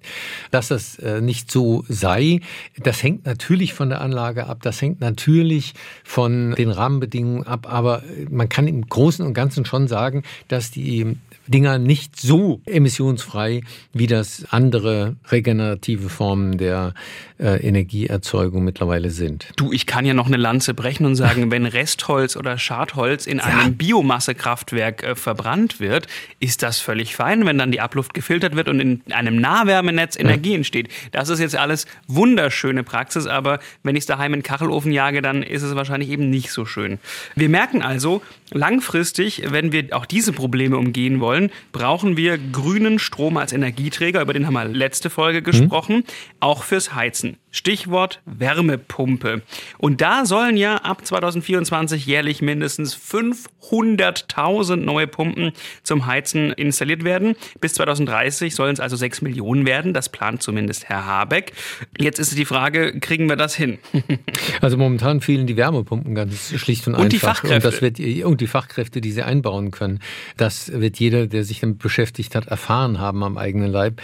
dass 0.51 0.69
das 0.69 0.99
äh, 0.99 1.21
nicht 1.21 1.51
so 1.51 1.85
sei. 1.89 2.41
Das 2.79 3.03
hängt 3.03 3.27
natürlich 3.27 3.75
von 3.75 3.89
der 3.89 4.01
Anlage 4.01 4.47
ab, 4.47 4.59
das 4.63 4.81
hängt 4.81 5.01
natürlich 5.01 5.75
von 6.05 6.55
den 6.55 6.71
Rahmenbedingungen 6.71 7.47
ab, 7.47 7.67
aber 7.71 8.03
man 8.31 8.49
kann 8.49 8.69
im 8.69 8.87
Großen 8.87 9.25
und 9.25 9.35
Ganzen 9.35 9.65
schon 9.65 9.89
sagen, 9.89 10.23
dass 10.49 10.71
die 10.71 11.17
Dinger 11.47 11.79
nicht 11.79 12.21
so 12.21 12.61
emissionsfrei, 12.67 13.63
wie 13.93 14.07
das 14.07 14.45
andere 14.51 15.17
regenerative 15.31 16.09
Formen 16.09 16.59
der 16.59 16.95
äh, 17.39 17.67
Energieerzeugung 17.67 18.63
mittlerweile 18.63 19.11
sind. 19.11 19.49
Du, 19.57 19.73
ich 19.73 19.87
kann 19.87 20.05
ja 20.05 20.15
noch 20.15 20.27
eine 20.27 20.37
Lanze 20.37 20.75
brechen 20.75 21.07
und 21.07 21.17
sagen, 21.17 21.51
wenn 21.51 21.67
Restholz 21.67 22.37
oder 22.37 22.59
Schadholz 22.59 23.27
in 23.27 23.39
ja. 23.39 23.45
einem 23.45 23.77
Biomassekraftwerk 23.77 25.03
äh, 25.03 25.15
verbrannt 25.15 25.81
wird, 25.81 26.07
ist 26.39 26.63
das 26.63 26.79
völlig 26.79 27.17
fein, 27.17 27.47
wenn 27.47 27.59
dann 27.59 27.73
die 27.73 27.81
Abluft 27.81 28.15
gefiltert 28.15 28.57
wird 28.57 28.69
und 28.69 28.81
in 28.81 29.03
einem 29.11 29.41
Nahwärmenetz 29.41 30.17
Energie 30.19 30.51
ja. 30.51 30.57
entsteht. 30.57 30.89
Das 31.13 31.29
ist 31.29 31.41
jetzt 31.41 31.57
alles 31.57 31.87
wunderschöne 32.07 32.85
Praxis, 32.85 33.27
aber 33.27 33.59
wenn 33.83 33.97
ich 33.97 34.03
es 34.03 34.07
daheim 34.07 34.35
in 34.35 34.41
den 34.41 34.45
Kachelofen 34.45 34.93
jage, 34.93 35.23
dann 35.23 35.43
ist 35.43 35.63
es 35.63 35.75
wahrscheinlich 35.75 36.11
eben 36.11 36.31
nicht 36.31 36.53
so 36.53 36.65
schön. 36.65 36.99
Wir 37.35 37.49
merken 37.49 37.83
also, 37.83 38.23
langfristig, 38.53 39.45
wenn 39.51 39.73
wir 39.73 39.89
auch 39.93 40.07
diese 40.07 40.33
Probleme 40.33 40.77
umgehen 40.77 41.21
wollen, 41.21 41.51
brauchen 41.73 42.17
wir 42.17 42.39
grünen 42.39 42.99
Strom 42.99 43.37
als 43.37 43.53
Energieträger, 43.53 44.21
über 44.21 44.33
den 44.33 44.47
haben 44.47 44.55
wir 44.55 44.65
letzte 44.65 45.11
Folge 45.11 45.43
gesprochen, 45.43 45.97
mhm. 45.97 46.05
auch 46.41 46.63
fürs 46.65 46.95
Heizen. 46.95 47.37
Stichwort 47.53 48.21
Wärmepumpe. 48.27 49.43
Und 49.79 50.01
da 50.01 50.25
sollen 50.25 50.57
ja 50.57 50.77
ab 50.77 51.05
2024 51.05 52.07
jährlich 52.07 52.43
mindestens 52.43 52.97
500.000 52.97 54.77
neue 54.77 55.09
Pumpen 55.09 55.53
zum 55.83 56.07
Heizen 56.07 56.53
installiert 56.53 57.03
werden. 57.03 57.35
Bis 57.61 57.75
2030 57.75 58.55
sollen 58.55 58.75
es 58.75 58.81
also 58.81 58.95
6 58.95 59.23
Millionen 59.23 59.67
werden. 59.67 59.93
Das 59.93 60.09
plant 60.09 60.43
zumindest 60.43 60.89
Herr 60.89 61.07
Habeck. 61.07 61.53
Jetzt 61.99 62.21
ist 62.21 62.37
die 62.39 62.45
Frage, 62.45 63.01
kriegen 63.01 63.29
wir 63.29 63.37
das 63.37 63.57
hin? 63.57 63.79
also 64.61 64.77
momentan 64.77 65.21
fehlen 65.21 65.49
die 65.49 65.57
Wärmepumpen 65.57 66.15
ganz 66.15 66.55
schlicht 66.57 66.87
und, 66.87 66.95
und 66.95 67.01
einfach. 67.01 67.05
Und 67.05 67.13
die 67.13 67.19
Fachkräfte. 67.19 67.55
Und, 67.57 67.65
das 67.65 67.83
wird, 67.83 68.25
und 68.25 68.40
die 68.41 68.47
Fachkräfte, 68.47 69.01
die 69.01 69.13
sie 69.13 69.23
einbauen 69.23 69.71
können. 69.71 70.01
Das 70.37 70.73
wird 70.73 70.99
jeder, 70.99 71.27
der 71.27 71.45
sich 71.45 71.61
damit 71.61 71.79
beschäftigt 71.79 72.35
hat, 72.35 72.47
erfahren 72.47 72.99
haben 72.99 73.23
am 73.23 73.39
eigenen 73.39 73.71
Leib. 73.71 74.01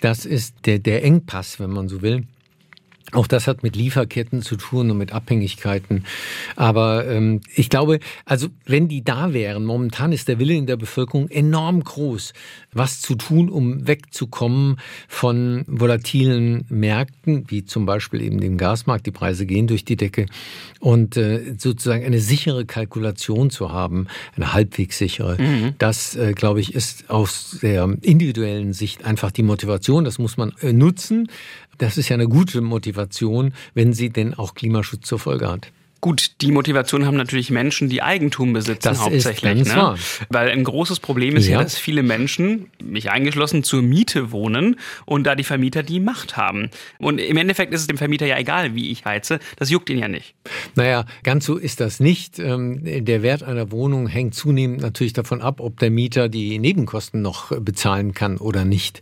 Das 0.00 0.26
ist 0.26 0.54
der, 0.66 0.78
der 0.78 1.04
Engpass, 1.04 1.60
wenn 1.60 1.70
man 1.70 1.88
so 1.88 2.02
will. 2.02 2.24
Auch 3.14 3.26
das 3.28 3.46
hat 3.46 3.62
mit 3.62 3.76
Lieferketten 3.76 4.42
zu 4.42 4.56
tun 4.56 4.90
und 4.90 4.98
mit 4.98 5.12
Abhängigkeiten. 5.12 6.04
Aber 6.56 7.06
ähm, 7.06 7.40
ich 7.54 7.70
glaube, 7.70 8.00
also 8.24 8.48
wenn 8.66 8.88
die 8.88 9.04
da 9.04 9.32
wären, 9.32 9.64
momentan 9.64 10.12
ist 10.12 10.28
der 10.28 10.38
Wille 10.38 10.54
in 10.54 10.66
der 10.66 10.76
Bevölkerung 10.76 11.28
enorm 11.28 11.82
groß, 11.84 12.32
was 12.72 13.00
zu 13.00 13.14
tun, 13.14 13.48
um 13.48 13.86
wegzukommen 13.86 14.80
von 15.06 15.64
volatilen 15.68 16.64
Märkten, 16.68 17.44
wie 17.48 17.64
zum 17.64 17.86
Beispiel 17.86 18.20
eben 18.20 18.40
dem 18.40 18.58
Gasmarkt. 18.58 19.06
Die 19.06 19.12
Preise 19.12 19.46
gehen 19.46 19.68
durch 19.68 19.84
die 19.84 19.96
Decke. 19.96 20.26
Und 20.80 21.16
äh, 21.16 21.54
sozusagen 21.56 22.04
eine 22.04 22.18
sichere 22.18 22.66
Kalkulation 22.66 23.50
zu 23.50 23.72
haben, 23.72 24.08
eine 24.36 24.52
halbwegs 24.52 24.98
sichere, 24.98 25.40
mhm. 25.40 25.74
das, 25.78 26.16
äh, 26.16 26.32
glaube 26.32 26.60
ich, 26.60 26.74
ist 26.74 27.10
aus 27.10 27.58
der 27.62 27.96
individuellen 28.02 28.72
Sicht 28.72 29.04
einfach 29.04 29.30
die 29.30 29.42
Motivation. 29.42 30.04
Das 30.04 30.18
muss 30.18 30.36
man 30.36 30.52
äh, 30.60 30.72
nutzen. 30.72 31.28
Das 31.78 31.98
ist 31.98 32.08
ja 32.08 32.14
eine 32.14 32.28
gute 32.28 32.60
Motivation, 32.60 33.52
wenn 33.74 33.92
sie 33.92 34.10
denn 34.10 34.34
auch 34.34 34.54
Klimaschutz 34.54 35.06
zur 35.06 35.18
Folge 35.18 35.50
hat. 35.50 35.72
Gut, 36.04 36.32
die 36.42 36.52
Motivation 36.52 37.06
haben 37.06 37.16
natürlich 37.16 37.48
Menschen, 37.48 37.88
die 37.88 38.02
Eigentum 38.02 38.52
besitzen, 38.52 38.82
Das 38.82 38.98
ist 38.98 39.04
hauptsächlich. 39.04 39.54
ganz 39.54 39.68
ne? 39.70 39.76
wahr. 39.76 39.98
Weil 40.28 40.50
ein 40.50 40.62
großes 40.62 41.00
Problem 41.00 41.34
ist 41.34 41.46
ja. 41.46 41.52
Ja. 41.54 41.62
dass 41.62 41.78
viele 41.78 42.02
Menschen, 42.02 42.66
mich 42.82 43.10
eingeschlossen, 43.10 43.64
zur 43.64 43.80
Miete 43.80 44.30
wohnen 44.30 44.78
und 45.06 45.24
da 45.24 45.34
die 45.34 45.44
Vermieter 45.44 45.82
die 45.82 46.00
Macht 46.00 46.36
haben. 46.36 46.68
Und 46.98 47.22
im 47.22 47.38
Endeffekt 47.38 47.72
ist 47.72 47.80
es 47.80 47.86
dem 47.86 47.96
Vermieter 47.96 48.26
ja 48.26 48.36
egal, 48.36 48.74
wie 48.74 48.90
ich 48.90 49.06
heize. 49.06 49.38
Das 49.56 49.70
juckt 49.70 49.88
ihn 49.88 49.96
ja 49.98 50.08
nicht. 50.08 50.34
Naja, 50.74 51.06
ganz 51.22 51.46
so 51.46 51.56
ist 51.56 51.80
das 51.80 52.00
nicht. 52.00 52.38
Ähm, 52.38 52.80
Der 52.84 53.22
Wert 53.22 53.42
einer 53.42 53.72
Wohnung 53.72 54.06
hängt 54.06 54.34
zunehmend 54.34 54.82
natürlich 54.82 55.14
davon 55.14 55.40
ab, 55.40 55.58
ob 55.58 55.78
der 55.78 55.90
Mieter 55.90 56.28
die 56.28 56.58
Nebenkosten 56.58 57.22
noch 57.22 57.58
bezahlen 57.58 58.12
kann 58.12 58.36
oder 58.36 58.66
nicht. 58.66 59.00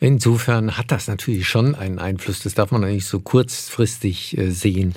Insofern 0.00 0.78
hat 0.78 0.92
das 0.92 1.08
natürlich 1.08 1.46
schon 1.46 1.74
einen 1.74 1.98
Einfluss. 1.98 2.40
Das 2.40 2.54
darf 2.54 2.70
man 2.70 2.80
nicht 2.80 3.04
so 3.04 3.20
kurzfristig 3.20 4.38
äh, 4.38 4.50
sehen. 4.50 4.94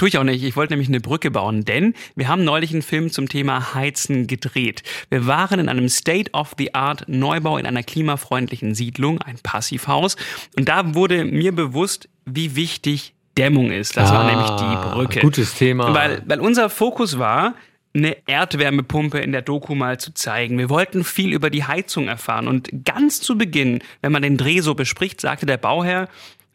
Tue 0.00 0.08
ich 0.08 0.16
auch 0.16 0.24
nicht. 0.24 0.42
Ich 0.44 0.56
wollte 0.56 0.72
nämlich 0.72 0.88
eine 0.88 0.98
Brücke 1.00 1.30
bauen, 1.30 1.66
denn 1.66 1.92
wir 2.16 2.28
haben 2.28 2.42
neulich 2.42 2.72
einen 2.72 2.80
Film 2.80 3.10
zum 3.10 3.28
Thema 3.28 3.74
Heizen 3.74 4.26
gedreht. 4.26 4.82
Wir 5.10 5.26
waren 5.26 5.60
in 5.60 5.68
einem 5.68 5.90
State-of-the-Art 5.90 7.04
Neubau 7.06 7.58
in 7.58 7.66
einer 7.66 7.82
klimafreundlichen 7.82 8.74
Siedlung, 8.74 9.20
ein 9.20 9.36
Passivhaus. 9.42 10.16
Und 10.56 10.70
da 10.70 10.94
wurde 10.94 11.26
mir 11.26 11.54
bewusst, 11.54 12.08
wie 12.24 12.56
wichtig 12.56 13.12
Dämmung 13.36 13.70
ist. 13.70 13.98
Das 13.98 14.10
war 14.10 14.20
Ah, 14.24 14.30
nämlich 14.30 14.50
die 14.52 14.88
Brücke. 14.88 15.20
gutes 15.20 15.54
Thema. 15.56 15.92
Weil, 15.92 16.22
weil 16.24 16.40
unser 16.40 16.70
Fokus 16.70 17.18
war, 17.18 17.52
eine 17.94 18.16
Erdwärmepumpe 18.26 19.18
in 19.18 19.32
der 19.32 19.42
Doku 19.42 19.74
mal 19.74 20.00
zu 20.00 20.14
zeigen. 20.14 20.56
Wir 20.56 20.70
wollten 20.70 21.04
viel 21.04 21.34
über 21.34 21.50
die 21.50 21.64
Heizung 21.64 22.08
erfahren. 22.08 22.48
Und 22.48 22.70
ganz 22.86 23.20
zu 23.20 23.36
Beginn, 23.36 23.80
wenn 24.00 24.12
man 24.12 24.22
den 24.22 24.38
Dreh 24.38 24.60
so 24.60 24.74
bespricht, 24.74 25.20
sagte 25.20 25.44
der 25.44 25.58
Bauherr, 25.58 26.08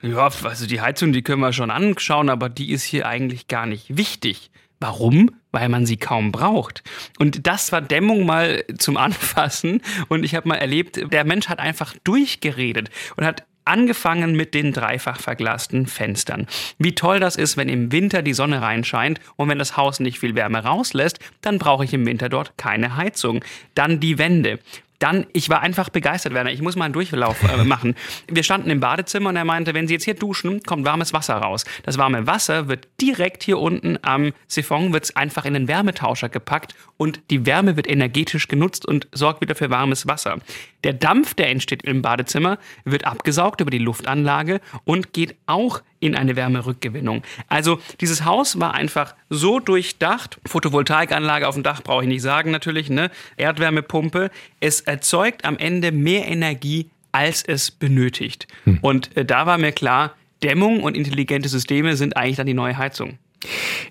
ja, 0.06 0.30
also 0.44 0.68
die 0.68 0.82
Heizung, 0.82 1.14
die 1.14 1.22
können 1.22 1.42
wir 1.42 1.54
schon 1.54 1.72
anschauen, 1.72 2.30
aber 2.30 2.50
die 2.50 2.72
ist 2.72 2.84
hier 2.84 3.08
eigentlich 3.08 3.48
gar 3.48 3.66
nicht 3.66 3.98
wichtig. 3.98 4.52
Warum? 4.80 5.32
Weil 5.52 5.70
man 5.70 5.86
sie 5.86 5.98
kaum 5.98 6.32
braucht. 6.32 6.84
Und 7.18 7.48
das 7.48 7.72
war 7.72 7.82
Dämmung 7.82 8.26
mal 8.26 8.64
zum 8.78 8.98
Anfassen. 9.06 9.82
Und 10.10 10.24
ich 10.24 10.36
habe 10.36 10.48
mal 10.48 10.56
erlebt, 10.56 11.12
der 11.12 11.24
Mensch 11.24 11.48
hat 11.48 11.60
einfach 11.60 11.96
durchgeredet 12.04 12.90
und 13.16 13.26
hat 13.26 13.46
angefangen 13.66 14.36
mit 14.36 14.54
den 14.54 14.74
dreifach 14.74 15.20
verglasten 15.20 15.88
Fenstern. 15.88 16.46
Wie 16.78 16.94
toll 16.94 17.20
das 17.20 17.36
ist, 17.36 17.58
wenn 17.58 17.68
im 17.68 17.92
Winter 17.92 18.22
die 18.22 18.34
Sonne 18.34 18.62
reinscheint 18.62 19.20
und 19.38 19.50
wenn 19.50 19.58
das 19.58 19.76
Haus 19.76 20.00
nicht 20.00 20.20
viel 20.20 20.36
Wärme 20.36 20.64
rauslässt, 20.64 21.20
dann 21.42 21.58
brauche 21.58 21.84
ich 21.84 21.94
im 21.94 22.06
Winter 22.06 22.30
dort 22.30 22.58
keine 22.58 22.96
Heizung. 22.96 23.44
Dann 23.74 24.00
die 24.00 24.20
Wände. 24.20 24.60
Dann, 25.00 25.26
ich 25.34 25.50
war 25.50 25.62
einfach 25.62 25.90
begeistert, 25.90 26.34
Werner. 26.34 26.52
Ich 26.52 26.62
muss 26.62 26.76
mal 26.76 26.86
einen 26.86 26.94
Durchlauf 26.94 27.42
äh, 27.44 27.64
machen. 27.64 27.96
Wir 28.28 28.44
standen 28.44 28.70
im 28.70 28.80
Badezimmer 28.80 29.30
und 29.30 29.36
er 29.36 29.46
meinte, 29.46 29.74
wenn 29.74 29.88
Sie 29.88 29.94
jetzt 29.94 30.06
hier 30.06 30.14
duschen, 30.14 30.64
kommt 30.64 30.86
warmes 30.86 31.14
Wasser 31.14 31.36
raus. 31.36 31.66
Das 31.84 31.98
warme 31.98 32.28
Wasser 32.28 32.68
wird 32.68 32.88
direkt 33.02 33.44
hier 33.44 33.60
unten 33.60 33.98
am 34.02 34.34
Siphon 34.48 34.94
wird's 34.94 35.16
einfach 35.16 35.46
in 35.46 35.54
den 35.54 35.68
Wärmetauscher 35.68 36.30
gepackt 36.30 36.76
und 36.98 37.22
die 37.30 37.46
Wärme 37.46 37.76
wird 37.76 37.90
energetisch 37.90 38.48
genutzt 38.48 38.86
und 38.86 39.08
sorgt 39.12 39.42
wieder 39.42 39.56
für 39.56 39.70
warmes 39.70 40.08
Wasser. 40.08 40.40
Der 40.86 40.94
Dampf, 40.94 41.34
der 41.34 41.50
entsteht 41.50 41.84
im 41.84 42.02
Badezimmer, 42.02 42.60
wird 42.86 43.06
abgesaugt 43.06 43.60
über 43.60 43.72
die 43.72 43.80
Luftanlage 43.80 44.62
und 44.86 45.14
geht 45.14 45.36
auch 45.48 45.82
in 46.00 46.16
eine 46.16 46.36
Wärmerückgewinnung. 46.36 47.24
Also 47.48 47.80
dieses 48.00 48.24
Haus 48.24 48.60
war 48.60 48.76
einfach 48.76 49.16
so 49.32 49.60
durchdacht. 49.60 50.40
Photovoltaikanlage 50.46 51.48
auf 51.48 51.56
dem 51.56 51.64
Dach 51.64 51.82
brauche 51.82 52.04
ich 52.04 52.08
nicht 52.08 52.22
sagen 52.22 52.52
natürlich, 52.52 52.90
ne? 52.90 53.10
Erdwärmepumpe. 53.36 54.30
Es 54.60 54.82
erzeugt 54.82 55.44
am 55.44 55.58
Ende 55.58 55.92
mehr 55.92 56.28
Energie, 56.28 56.88
als 57.12 57.42
es 57.44 57.72
benötigt. 57.72 58.48
Und 58.82 59.18
äh, 59.18 59.26
da 59.26 59.48
war 59.48 59.58
mir 59.58 59.72
klar, 59.72 60.14
Dämmung 60.44 60.84
und 60.84 60.96
intelligente 60.96 61.50
Systeme 61.50 61.96
sind 61.96 62.16
eigentlich 62.16 62.36
dann 62.36 62.46
die 62.46 62.54
neue 62.54 62.78
Heizung. 62.78 63.18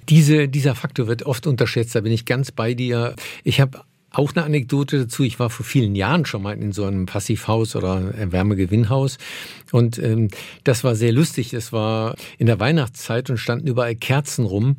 Diese, 0.09 0.47
dieser 0.49 0.77
Faktor 0.77 1.09
wird 1.09 1.25
oft 1.25 1.47
unterschätzt, 1.49 1.97
da 1.97 2.03
bin 2.03 2.13
ich 2.13 2.25
ganz 2.25 2.53
bei 2.53 2.75
dir. 2.75 3.17
Ich 3.43 3.61
habe 3.61 3.83
auch 4.15 4.35
eine 4.35 4.45
Anekdote 4.45 4.99
dazu. 5.01 5.23
Ich 5.23 5.39
war 5.39 5.51
vor 5.51 5.67
vielen 5.67 5.95
Jahren 5.95 6.25
schon 6.25 6.43
mal 6.43 6.57
in 6.57 6.73
so 6.73 6.85
einem 6.85 7.07
Passivhaus 7.07 7.77
oder 7.77 8.13
Wärmegewinnhaus. 8.33 9.19
Und 9.73 9.99
ähm, 9.99 10.29
das 10.63 10.85
war 10.85 10.95
sehr 10.95 11.13
lustig. 11.13 11.51
Das 11.51 11.73
war 11.73 12.15
in 12.39 12.47
der 12.47 12.61
Weihnachtszeit 12.61 13.31
und 13.31 13.39
standen 13.39 13.67
überall 13.67 13.97
Kerzen 13.97 14.45
rum. 14.45 14.77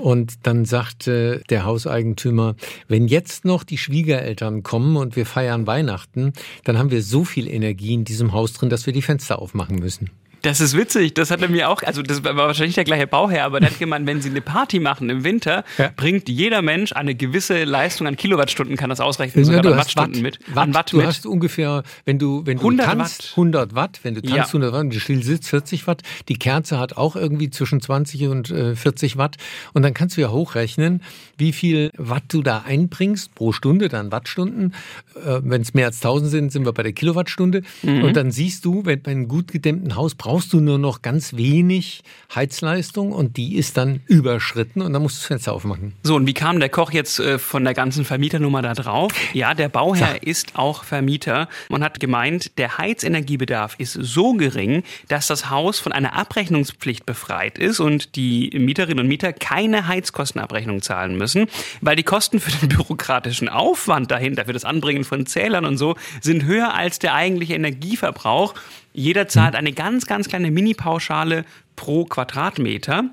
Und 0.00 0.46
dann 0.46 0.64
sagte 0.64 1.42
der 1.50 1.64
Hauseigentümer, 1.64 2.56
wenn 2.88 3.08
jetzt 3.08 3.44
noch 3.44 3.64
die 3.64 3.78
Schwiegereltern 3.78 4.62
kommen 4.62 4.96
und 4.96 5.16
wir 5.16 5.26
feiern 5.26 5.66
Weihnachten, 5.66 6.32
dann 6.64 6.78
haben 6.78 6.90
wir 6.90 7.02
so 7.02 7.24
viel 7.24 7.48
Energie 7.48 7.94
in 7.94 8.04
diesem 8.04 8.32
Haus 8.32 8.52
drin, 8.52 8.70
dass 8.70 8.86
wir 8.86 8.92
die 8.92 9.02
Fenster 9.02 9.40
aufmachen 9.40 9.78
müssen. 9.78 10.10
Das 10.42 10.60
ist 10.60 10.76
witzig. 10.76 11.14
Das 11.14 11.30
hat 11.30 11.42
er 11.42 11.48
mir 11.48 11.68
auch, 11.68 11.82
also 11.82 12.02
das 12.02 12.22
war 12.22 12.36
wahrscheinlich 12.36 12.76
der 12.76 12.84
gleiche 12.84 13.06
Bauherr, 13.06 13.44
aber 13.44 13.60
der 13.60 13.70
hat 13.70 13.78
gemeint, 13.78 14.06
wenn 14.06 14.20
sie 14.22 14.30
eine 14.30 14.40
Party 14.40 14.78
machen 14.78 15.10
im 15.10 15.24
Winter, 15.24 15.64
Ja. 15.78 15.90
bringt 15.96 16.28
jeder 16.28 16.62
Mensch 16.62 16.92
eine 16.92 17.14
gewisse 17.14 17.64
Leistung 17.64 18.06
an 18.06 18.16
Kilowattstunden, 18.16 18.76
kann 18.76 18.88
das 18.90 19.00
ausrechnen, 19.00 19.44
sogar 19.44 19.62
du 19.62 19.70
an 19.72 19.78
hast 19.78 19.96
Watt, 19.96 19.96
Wattstunden 20.08 20.22
mit. 20.22 20.38
Watt, 20.54 20.64
an 20.68 20.74
Watt 20.74 20.92
du 20.92 20.98
mit. 20.98 21.06
hast 21.06 21.26
ungefähr, 21.26 21.82
wenn 22.04 22.18
du, 22.18 22.46
wenn 22.46 22.56
du 22.58 22.62
100 22.62 22.86
tanzt, 22.86 23.22
Watt. 23.24 23.30
100 23.32 23.74
Watt, 23.74 24.00
wenn 24.04 24.14
du 24.14 24.22
tanzt, 24.22 24.36
Ja. 24.36 24.46
100 24.46 24.72
Watt, 24.72 24.80
und 24.82 24.94
du 24.94 25.00
still 25.00 25.22
sitzt, 25.24 25.48
40 25.48 25.86
Watt. 25.88 26.02
Die 26.28 26.36
Kerze 26.38 26.78
hat 26.78 26.96
auch 26.96 27.16
irgendwie 27.16 27.50
zwischen 27.50 27.80
20 27.80 28.28
und 28.28 28.50
äh, 28.50 28.76
40 28.76 29.16
Watt. 29.16 29.36
Und 29.72 29.82
dann 29.82 29.92
kannst 29.94 30.16
du 30.16 30.20
ja 30.20 30.30
hochrechnen, 30.30 31.02
wie 31.36 31.52
viel 31.52 31.90
Watt 31.96 32.24
du 32.28 32.42
da 32.42 32.62
einbringst 32.66 33.34
pro 33.34 33.50
Stunde, 33.52 33.88
dann 33.88 34.12
Wattstunden. 34.12 34.74
Äh, 35.16 35.40
wenn 35.42 35.62
es 35.62 35.74
mehr 35.74 35.86
als 35.86 35.96
1000 35.96 36.30
sind, 36.30 36.52
sind 36.52 36.64
wir 36.64 36.72
bei 36.72 36.84
der 36.84 36.92
Kilowattstunde. 36.92 37.62
Mhm. 37.82 38.04
Und 38.04 38.16
dann 38.16 38.30
siehst 38.30 38.64
du, 38.64 38.84
wenn 38.84 39.02
bei 39.02 39.10
einem 39.10 39.26
gut 39.26 39.50
gedämmten 39.50 39.96
Haus 39.96 40.14
brauchst 40.14 40.27
du 40.28 40.60
nur 40.60 40.78
noch 40.78 41.00
ganz 41.00 41.34
wenig 41.34 42.02
Heizleistung 42.34 43.12
und 43.12 43.38
die 43.38 43.56
ist 43.56 43.78
dann 43.78 44.02
überschritten 44.06 44.82
und 44.82 44.92
dann 44.92 45.00
musst 45.00 45.16
du 45.16 45.20
das 45.20 45.26
Fenster 45.26 45.54
aufmachen. 45.54 45.94
So, 46.02 46.16
und 46.16 46.26
wie 46.26 46.34
kam 46.34 46.60
der 46.60 46.68
Koch 46.68 46.92
jetzt 46.92 47.18
äh, 47.18 47.38
von 47.38 47.64
der 47.64 47.72
ganzen 47.72 48.04
Vermieternummer 48.04 48.60
da 48.60 48.74
drauf? 48.74 49.10
Ja, 49.32 49.54
der 49.54 49.70
Bauherr 49.70 50.22
ist 50.22 50.56
auch 50.56 50.84
Vermieter 50.84 51.48
und 51.70 51.82
hat 51.82 51.98
gemeint, 51.98 52.58
der 52.58 52.76
Heizenergiebedarf 52.76 53.76
ist 53.78 53.94
so 53.94 54.34
gering, 54.34 54.82
dass 55.08 55.28
das 55.28 55.48
Haus 55.48 55.78
von 55.78 55.92
einer 55.92 56.12
Abrechnungspflicht 56.12 57.06
befreit 57.06 57.56
ist 57.56 57.80
und 57.80 58.14
die 58.14 58.50
Mieterinnen 58.54 59.00
und 59.00 59.08
Mieter 59.08 59.32
keine 59.32 59.88
Heizkostenabrechnung 59.88 60.82
zahlen 60.82 61.16
müssen, 61.16 61.46
weil 61.80 61.96
die 61.96 62.02
Kosten 62.02 62.38
für 62.38 62.50
den 62.50 62.68
bürokratischen 62.76 63.48
Aufwand 63.48 64.10
dahinter, 64.10 64.44
für 64.44 64.52
das 64.52 64.66
Anbringen 64.66 65.04
von 65.04 65.24
Zählern 65.24 65.64
und 65.64 65.78
so, 65.78 65.96
sind 66.20 66.44
höher 66.44 66.74
als 66.74 66.98
der 66.98 67.14
eigentliche 67.14 67.54
Energieverbrauch. 67.54 68.54
Jeder 68.98 69.28
zahlt 69.28 69.54
eine 69.54 69.72
ganz, 69.72 70.06
ganz 70.06 70.28
kleine 70.28 70.50
Mini-Pauschale 70.50 71.44
pro 71.76 72.04
Quadratmeter. 72.04 73.04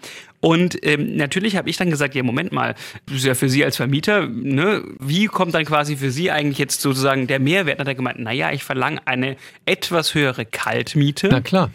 Und 0.42 0.78
ähm, 0.86 1.16
natürlich 1.16 1.56
habe 1.58 1.70
ich 1.72 1.78
dann 1.78 1.90
gesagt, 1.90 2.14
ja, 2.14 2.22
Moment 2.22 2.52
mal, 2.52 2.76
das 3.08 3.18
ist 3.18 3.26
ja 3.26 3.34
für 3.34 3.50
Sie 3.50 3.66
als 3.66 3.78
Vermieter, 3.78 4.28
ne, 4.28 4.84
wie 5.00 5.26
kommt 5.26 5.56
dann 5.56 5.66
quasi 5.66 5.96
für 5.98 6.12
Sie 6.12 6.30
eigentlich 6.30 6.60
jetzt 6.60 6.82
sozusagen 6.82 7.26
der 7.26 7.40
Mehrwert? 7.40 7.80
Dann 7.80 7.86
hat 7.88 7.94
er 7.94 7.96
gemeint, 7.96 8.20
naja, 8.20 8.52
ich 8.52 8.64
verlange 8.64 9.00
eine 9.08 9.38
etwas 9.66 10.14
höhere 10.14 10.46
Kaltmiete. 10.46 11.30
Na 11.32 11.42
klar. 11.42 11.72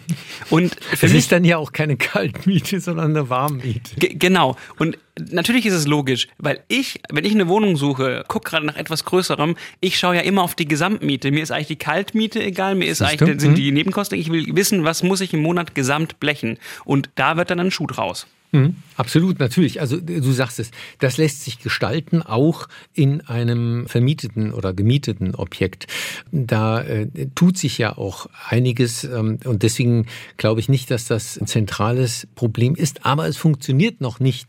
Und 0.51 0.77
für 0.81 1.07
Es 1.07 1.13
mich 1.13 1.21
ist 1.21 1.33
dann 1.33 1.45
ja 1.45 1.57
auch 1.57 1.73
keine 1.73 1.97
Kaltmiete, 1.97 2.79
sondern 2.81 3.11
eine 3.17 3.29
Warmmiete. 3.29 3.97
Ge- 3.97 4.15
Genau. 4.15 4.57
Und 4.79 4.99
natürlich 5.19 5.67
ist 5.67 5.75
es 5.75 5.87
logisch, 5.87 6.29
weil 6.39 6.61
ich, 6.69 7.01
wenn 7.11 7.25
ich 7.25 7.33
eine 7.35 7.49
Wohnung 7.49 7.77
suche, 7.77 8.25
gucke 8.29 8.51
gerade 8.51 8.67
nach 8.67 8.77
etwas 8.77 9.05
Größerem, 9.05 9.57
ich 9.81 9.99
schaue 9.99 10.17
ja 10.17 10.23
immer 10.23 10.43
auf 10.43 10.55
die 10.55 10.67
Gesamtmiete. 10.69 11.31
Mir 11.31 11.43
ist 11.43 11.51
eigentlich 11.51 11.69
die 11.69 11.77
Kaltmiete 11.77 12.43
egal, 12.43 12.75
mir 12.75 12.87
ist 12.89 13.03
eigentlich, 13.03 13.41
sind 13.41 13.53
Mhm. 13.53 13.57
die 13.57 13.73
Nebenkosten, 13.73 14.19
ich 14.19 14.31
will 14.31 14.55
wissen, 14.57 14.85
was 14.85 15.03
muss 15.03 15.21
ich 15.21 15.33
im 15.35 15.43
Monat 15.43 15.75
gesamt 15.75 16.21
blechen. 16.21 16.59
Und 16.85 17.11
da 17.15 17.37
wird 17.37 17.51
dann 17.51 17.61
ein 17.61 17.71
Schuh 17.71 17.87
draus. 17.87 18.27
Mhm, 18.53 18.75
absolut, 18.97 19.39
natürlich. 19.39 19.81
Also 19.81 20.01
du 20.01 20.33
sagst 20.33 20.59
es, 20.59 20.73
das 20.99 21.19
lässt 21.19 21.45
sich 21.45 21.61
gestalten, 21.61 22.21
auch 22.21 22.67
in 22.95 23.21
einem 23.21 23.87
vermieteten 23.87 24.53
oder 24.53 24.75
gemieteten 24.75 25.37
Objekt. 25.37 25.87
Da 26.33 26.83
äh, 26.83 27.07
tut 27.37 27.57
sich 27.57 27.79
ja 27.79 27.97
auch 27.97 28.27
einiges 28.49 29.05
ähm, 29.05 29.39
und 29.45 29.63
deswegen 29.63 30.07
glaube 30.37 30.59
ich 30.59 30.69
nicht, 30.69 30.91
dass 30.91 31.05
das 31.07 31.39
ein 31.41 31.47
zentrales 31.47 32.27
Problem 32.35 32.75
ist, 32.75 33.07
aber 33.07 33.29
es 33.29 33.37
funktioniert 33.37 34.01
noch 34.01 34.19
nicht 34.19 34.49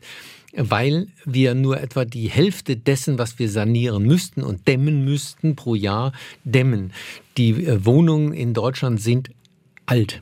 weil 0.56 1.08
wir 1.26 1.56
nur 1.56 1.80
etwa 1.80 2.06
die 2.06 2.30
Hälfte 2.30 2.76
dessen, 2.76 3.18
was 3.18 3.40
wir 3.40 3.50
sanieren 3.50 4.04
müssten 4.04 4.44
und 4.44 4.68
dämmen 4.68 5.06
müssten 5.06 5.56
pro 5.56 5.76
Jahr, 5.76 6.14
dämmen. 6.44 6.94
Die 7.38 7.66
äh, 7.66 7.86
Wohnungen 7.86 8.34
in 8.34 8.54
Deutschland 8.54 9.02
sind 9.02 9.32
alt. 9.86 10.22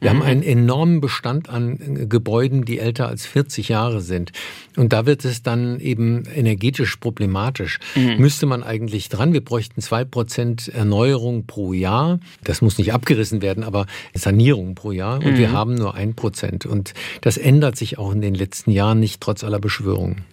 Wir 0.00 0.10
haben 0.10 0.22
einen 0.22 0.42
enormen 0.42 1.00
Bestand 1.00 1.48
an 1.48 1.78
äh, 1.80 2.06
Gebäuden, 2.06 2.64
die 2.64 2.78
älter 2.78 3.08
als 3.08 3.26
40 3.26 3.68
Jahre 3.68 4.00
sind. 4.00 4.32
Und 4.76 4.92
da 4.92 5.06
wird 5.06 5.24
es 5.24 5.42
dann 5.42 5.80
eben 5.80 6.24
energetisch 6.34 6.96
problematisch. 6.96 7.78
Müsste 8.18 8.46
man 8.46 8.62
eigentlich 8.62 9.08
dran, 9.08 9.32
wir 9.32 9.44
bräuchten 9.44 9.80
zwei 9.80 10.04
Prozent 10.04 10.68
Erneuerung 10.68 11.46
pro 11.46 11.72
Jahr. 11.72 12.18
Das 12.42 12.60
muss 12.60 12.78
nicht 12.78 12.92
abgerissen 12.92 13.42
werden, 13.42 13.64
aber 13.64 13.86
Sanierung 14.14 14.74
pro 14.74 14.92
Jahr. 14.92 15.18
Und 15.24 15.38
wir 15.38 15.52
haben 15.52 15.74
nur 15.74 15.94
ein 15.94 16.14
Prozent. 16.14 16.66
Und 16.66 16.94
das 17.20 17.36
ändert 17.36 17.76
sich 17.76 17.98
auch 17.98 18.12
in 18.12 18.20
den 18.20 18.34
letzten 18.34 18.70
Jahren 18.70 19.00
nicht, 19.00 19.20
trotz 19.20 19.44
aller 19.44 19.60
Beschwörungen. 19.60 20.24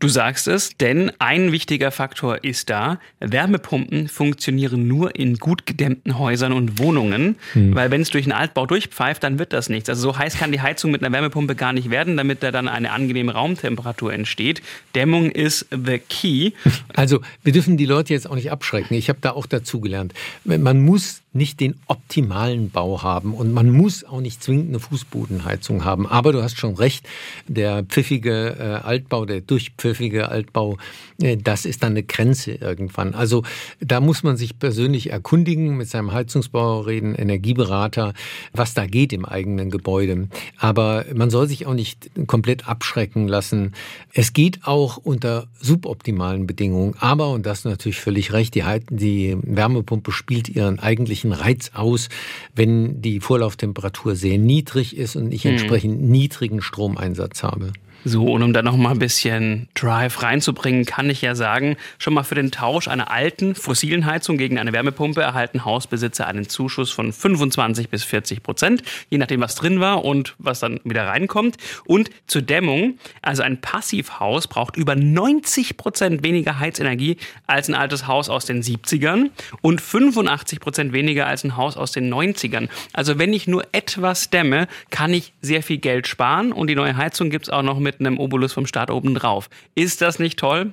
Du 0.00 0.08
sagst 0.08 0.48
es, 0.48 0.70
denn 0.78 1.12
ein 1.18 1.52
wichtiger 1.52 1.90
Faktor 1.90 2.42
ist 2.42 2.70
da. 2.70 2.98
Wärmepumpen 3.20 4.08
funktionieren 4.08 4.88
nur 4.88 5.14
in 5.14 5.36
gut 5.36 5.66
gedämmten 5.66 6.18
Häusern 6.18 6.54
und 6.54 6.78
Wohnungen, 6.78 7.36
hm. 7.52 7.74
weil 7.74 7.90
wenn 7.90 8.00
es 8.00 8.08
durch 8.08 8.24
einen 8.24 8.32
Altbau 8.32 8.64
durchpfeift, 8.64 9.22
dann 9.22 9.38
wird 9.38 9.52
das 9.52 9.68
nichts. 9.68 9.90
Also 9.90 10.00
so 10.00 10.18
heiß 10.18 10.38
kann 10.38 10.52
die 10.52 10.62
Heizung 10.62 10.90
mit 10.90 11.04
einer 11.04 11.12
Wärmepumpe 11.14 11.54
gar 11.54 11.74
nicht 11.74 11.90
werden, 11.90 12.16
damit 12.16 12.42
da 12.42 12.50
dann 12.50 12.66
eine 12.66 12.92
angenehme 12.92 13.34
Raumtemperatur 13.34 14.10
entsteht. 14.14 14.62
Dämmung 14.94 15.30
ist 15.30 15.66
the 15.70 15.98
key. 15.98 16.52
Also 16.94 17.20
wir 17.42 17.52
dürfen 17.52 17.76
die 17.76 17.84
Leute 17.86 18.14
jetzt 18.14 18.28
auch 18.28 18.36
nicht 18.36 18.50
abschrecken. 18.50 18.94
Ich 18.94 19.10
habe 19.10 19.18
da 19.20 19.32
auch 19.32 19.46
dazugelernt. 19.46 20.14
Man 20.44 20.80
muss 20.80 21.19
nicht 21.32 21.60
den 21.60 21.76
optimalen 21.86 22.70
Bau 22.70 23.02
haben 23.02 23.34
und 23.34 23.52
man 23.52 23.70
muss 23.70 24.02
auch 24.02 24.20
nicht 24.20 24.42
zwingend 24.42 24.70
eine 24.70 24.80
Fußbodenheizung 24.80 25.84
haben. 25.84 26.06
Aber 26.08 26.32
du 26.32 26.42
hast 26.42 26.58
schon 26.58 26.74
recht, 26.74 27.08
der 27.46 27.84
pfiffige 27.84 28.56
äh, 28.58 28.62
Altbau, 28.86 29.26
der 29.26 29.40
durchpfiffige 29.40 30.28
Altbau, 30.28 30.76
äh, 31.22 31.36
das 31.36 31.66
ist 31.66 31.84
dann 31.84 31.92
eine 31.92 32.02
Grenze 32.02 32.52
irgendwann. 32.52 33.14
Also 33.14 33.44
da 33.78 34.00
muss 34.00 34.24
man 34.24 34.36
sich 34.36 34.58
persönlich 34.58 35.10
erkundigen, 35.10 35.76
mit 35.76 35.88
seinem 35.88 36.12
Heizungsbauer 36.12 36.86
reden, 36.86 37.14
Energieberater, 37.14 38.12
was 38.52 38.74
da 38.74 38.86
geht 38.86 39.12
im 39.12 39.24
eigenen 39.24 39.70
Gebäude. 39.70 40.28
Aber 40.58 41.04
man 41.14 41.30
soll 41.30 41.46
sich 41.46 41.66
auch 41.66 41.74
nicht 41.74 42.10
komplett 42.26 42.68
abschrecken 42.68 43.28
lassen. 43.28 43.72
Es 44.12 44.32
geht 44.32 44.66
auch 44.66 44.96
unter 44.96 45.46
suboptimalen 45.60 46.48
Bedingungen. 46.48 46.94
Aber, 46.98 47.30
und 47.30 47.46
das 47.46 47.64
natürlich 47.64 48.00
völlig 48.00 48.32
recht, 48.32 48.56
die, 48.56 48.64
die 48.90 49.36
Wärmepumpe 49.42 50.10
spielt 50.10 50.48
ihren 50.48 50.80
eigentlichen 50.80 51.19
erheblichen 51.20 51.32
Reiz 51.32 51.70
aus, 51.74 52.08
wenn 52.54 53.00
die 53.00 53.20
Vorlauftemperatur 53.20 54.16
sehr 54.16 54.38
niedrig 54.38 54.96
ist 54.96 55.16
und 55.16 55.32
ich 55.32 55.44
mhm. 55.44 55.52
entsprechend 55.52 56.02
niedrigen 56.02 56.62
Stromeinsatz 56.62 57.42
habe. 57.42 57.72
So, 58.04 58.24
und 58.32 58.42
um 58.42 58.54
da 58.54 58.62
noch 58.62 58.78
mal 58.78 58.92
ein 58.92 58.98
bisschen 58.98 59.68
Drive 59.74 60.22
reinzubringen, 60.22 60.86
kann 60.86 61.10
ich 61.10 61.20
ja 61.20 61.34
sagen, 61.34 61.76
schon 61.98 62.14
mal 62.14 62.22
für 62.22 62.34
den 62.34 62.50
Tausch 62.50 62.88
einer 62.88 63.10
alten 63.10 63.54
fossilen 63.54 64.06
Heizung 64.06 64.38
gegen 64.38 64.58
eine 64.58 64.72
Wärmepumpe 64.72 65.20
erhalten 65.20 65.66
Hausbesitzer 65.66 66.26
einen 66.26 66.48
Zuschuss 66.48 66.90
von 66.90 67.12
25 67.12 67.90
bis 67.90 68.02
40 68.04 68.42
Prozent, 68.42 68.82
je 69.10 69.18
nachdem, 69.18 69.42
was 69.42 69.54
drin 69.54 69.80
war 69.80 70.02
und 70.02 70.34
was 70.38 70.60
dann 70.60 70.80
wieder 70.84 71.06
reinkommt. 71.06 71.58
Und 71.84 72.08
zur 72.26 72.40
Dämmung, 72.40 72.98
also 73.20 73.42
ein 73.42 73.60
Passivhaus 73.60 74.46
braucht 74.46 74.76
über 74.76 74.96
90 74.96 75.76
Prozent 75.76 76.22
weniger 76.22 76.58
Heizenergie 76.58 77.18
als 77.46 77.68
ein 77.68 77.74
altes 77.74 78.06
Haus 78.06 78.30
aus 78.30 78.46
den 78.46 78.62
70ern 78.62 79.28
und 79.60 79.82
85 79.82 80.60
Prozent 80.60 80.92
weniger 80.94 81.26
als 81.26 81.44
ein 81.44 81.58
Haus 81.58 81.76
aus 81.76 81.92
den 81.92 82.10
90ern. 82.12 82.70
Also 82.94 83.18
wenn 83.18 83.34
ich 83.34 83.46
nur 83.46 83.66
etwas 83.72 84.30
dämme, 84.30 84.68
kann 84.88 85.12
ich 85.12 85.34
sehr 85.42 85.62
viel 85.62 85.78
Geld 85.78 86.06
sparen 86.06 86.52
und 86.52 86.68
die 86.68 86.74
neue 86.74 86.96
Heizung 86.96 87.28
gibt 87.28 87.44
es 87.44 87.50
auch 87.50 87.62
noch 87.62 87.78
mit 87.78 87.89
mit 87.98 88.06
einem 88.06 88.18
Obolus 88.18 88.52
vom 88.52 88.66
Start 88.66 88.90
oben 88.90 89.14
drauf. 89.14 89.48
Ist 89.74 90.02
das 90.02 90.18
nicht 90.18 90.38
toll? 90.38 90.72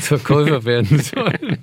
Verkäufer 0.00 0.64
werden 0.64 1.00
sollen. 1.00 1.58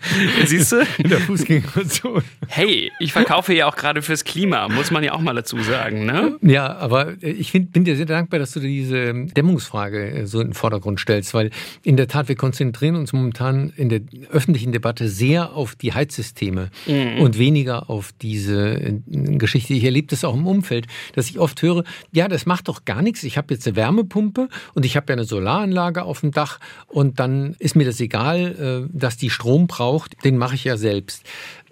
Siehst 0.45 0.71
du? 0.71 0.83
In 0.97 1.09
der 1.09 1.19
Fußgängerzone. 1.19 2.23
Hey, 2.47 2.91
ich 2.99 3.13
verkaufe 3.13 3.53
ja 3.53 3.67
auch 3.67 3.75
gerade 3.75 4.01
fürs 4.01 4.23
Klima, 4.23 4.67
muss 4.69 4.91
man 4.91 5.03
ja 5.03 5.13
auch 5.13 5.21
mal 5.21 5.33
dazu 5.33 5.59
sagen, 5.61 6.05
ne? 6.05 6.37
Ja, 6.41 6.75
aber 6.75 7.13
ich 7.21 7.51
find, 7.51 7.71
bin 7.71 7.85
dir 7.85 7.95
sehr 7.95 8.05
dankbar, 8.05 8.39
dass 8.39 8.51
du 8.51 8.59
diese 8.59 9.13
Dämmungsfrage 9.13 10.11
äh, 10.11 10.25
so 10.25 10.39
in 10.41 10.49
den 10.49 10.53
Vordergrund 10.53 10.99
stellst, 10.99 11.33
weil 11.33 11.51
in 11.83 11.97
der 11.97 12.07
Tat, 12.07 12.27
wir 12.27 12.35
konzentrieren 12.35 12.95
uns 12.95 13.13
momentan 13.13 13.71
in 13.75 13.89
der 13.89 14.01
öffentlichen 14.31 14.71
Debatte 14.71 15.09
sehr 15.09 15.53
auf 15.53 15.75
die 15.75 15.93
Heizsysteme 15.93 16.69
mhm. 16.85 17.21
und 17.21 17.37
weniger 17.37 17.89
auf 17.89 18.11
diese 18.21 18.75
äh, 18.75 18.99
Geschichte. 19.07 19.73
Ich 19.73 19.83
erlebe 19.83 20.07
das 20.07 20.23
auch 20.23 20.35
im 20.35 20.47
Umfeld, 20.47 20.87
dass 21.13 21.29
ich 21.29 21.39
oft 21.39 21.61
höre, 21.61 21.83
ja, 22.11 22.27
das 22.27 22.45
macht 22.45 22.67
doch 22.67 22.85
gar 22.85 23.01
nichts. 23.01 23.23
Ich 23.23 23.37
habe 23.37 23.53
jetzt 23.53 23.67
eine 23.67 23.75
Wärmepumpe 23.75 24.49
und 24.73 24.85
ich 24.85 24.95
habe 24.95 25.05
ja 25.09 25.13
eine 25.13 25.25
Solaranlage 25.25 26.03
auf 26.03 26.21
dem 26.21 26.31
Dach 26.31 26.59
und 26.87 27.19
dann 27.19 27.55
ist 27.59 27.75
mir 27.75 27.85
das 27.85 27.99
egal, 27.99 28.24
äh, 28.33 28.89
dass 28.91 29.17
die 29.17 29.29
Strom 29.29 29.67
braucht, 29.67 30.23
den 30.23 30.37
mache 30.37 30.55
ich 30.55 30.63
ja 30.63 30.77
selbst. 30.77 31.23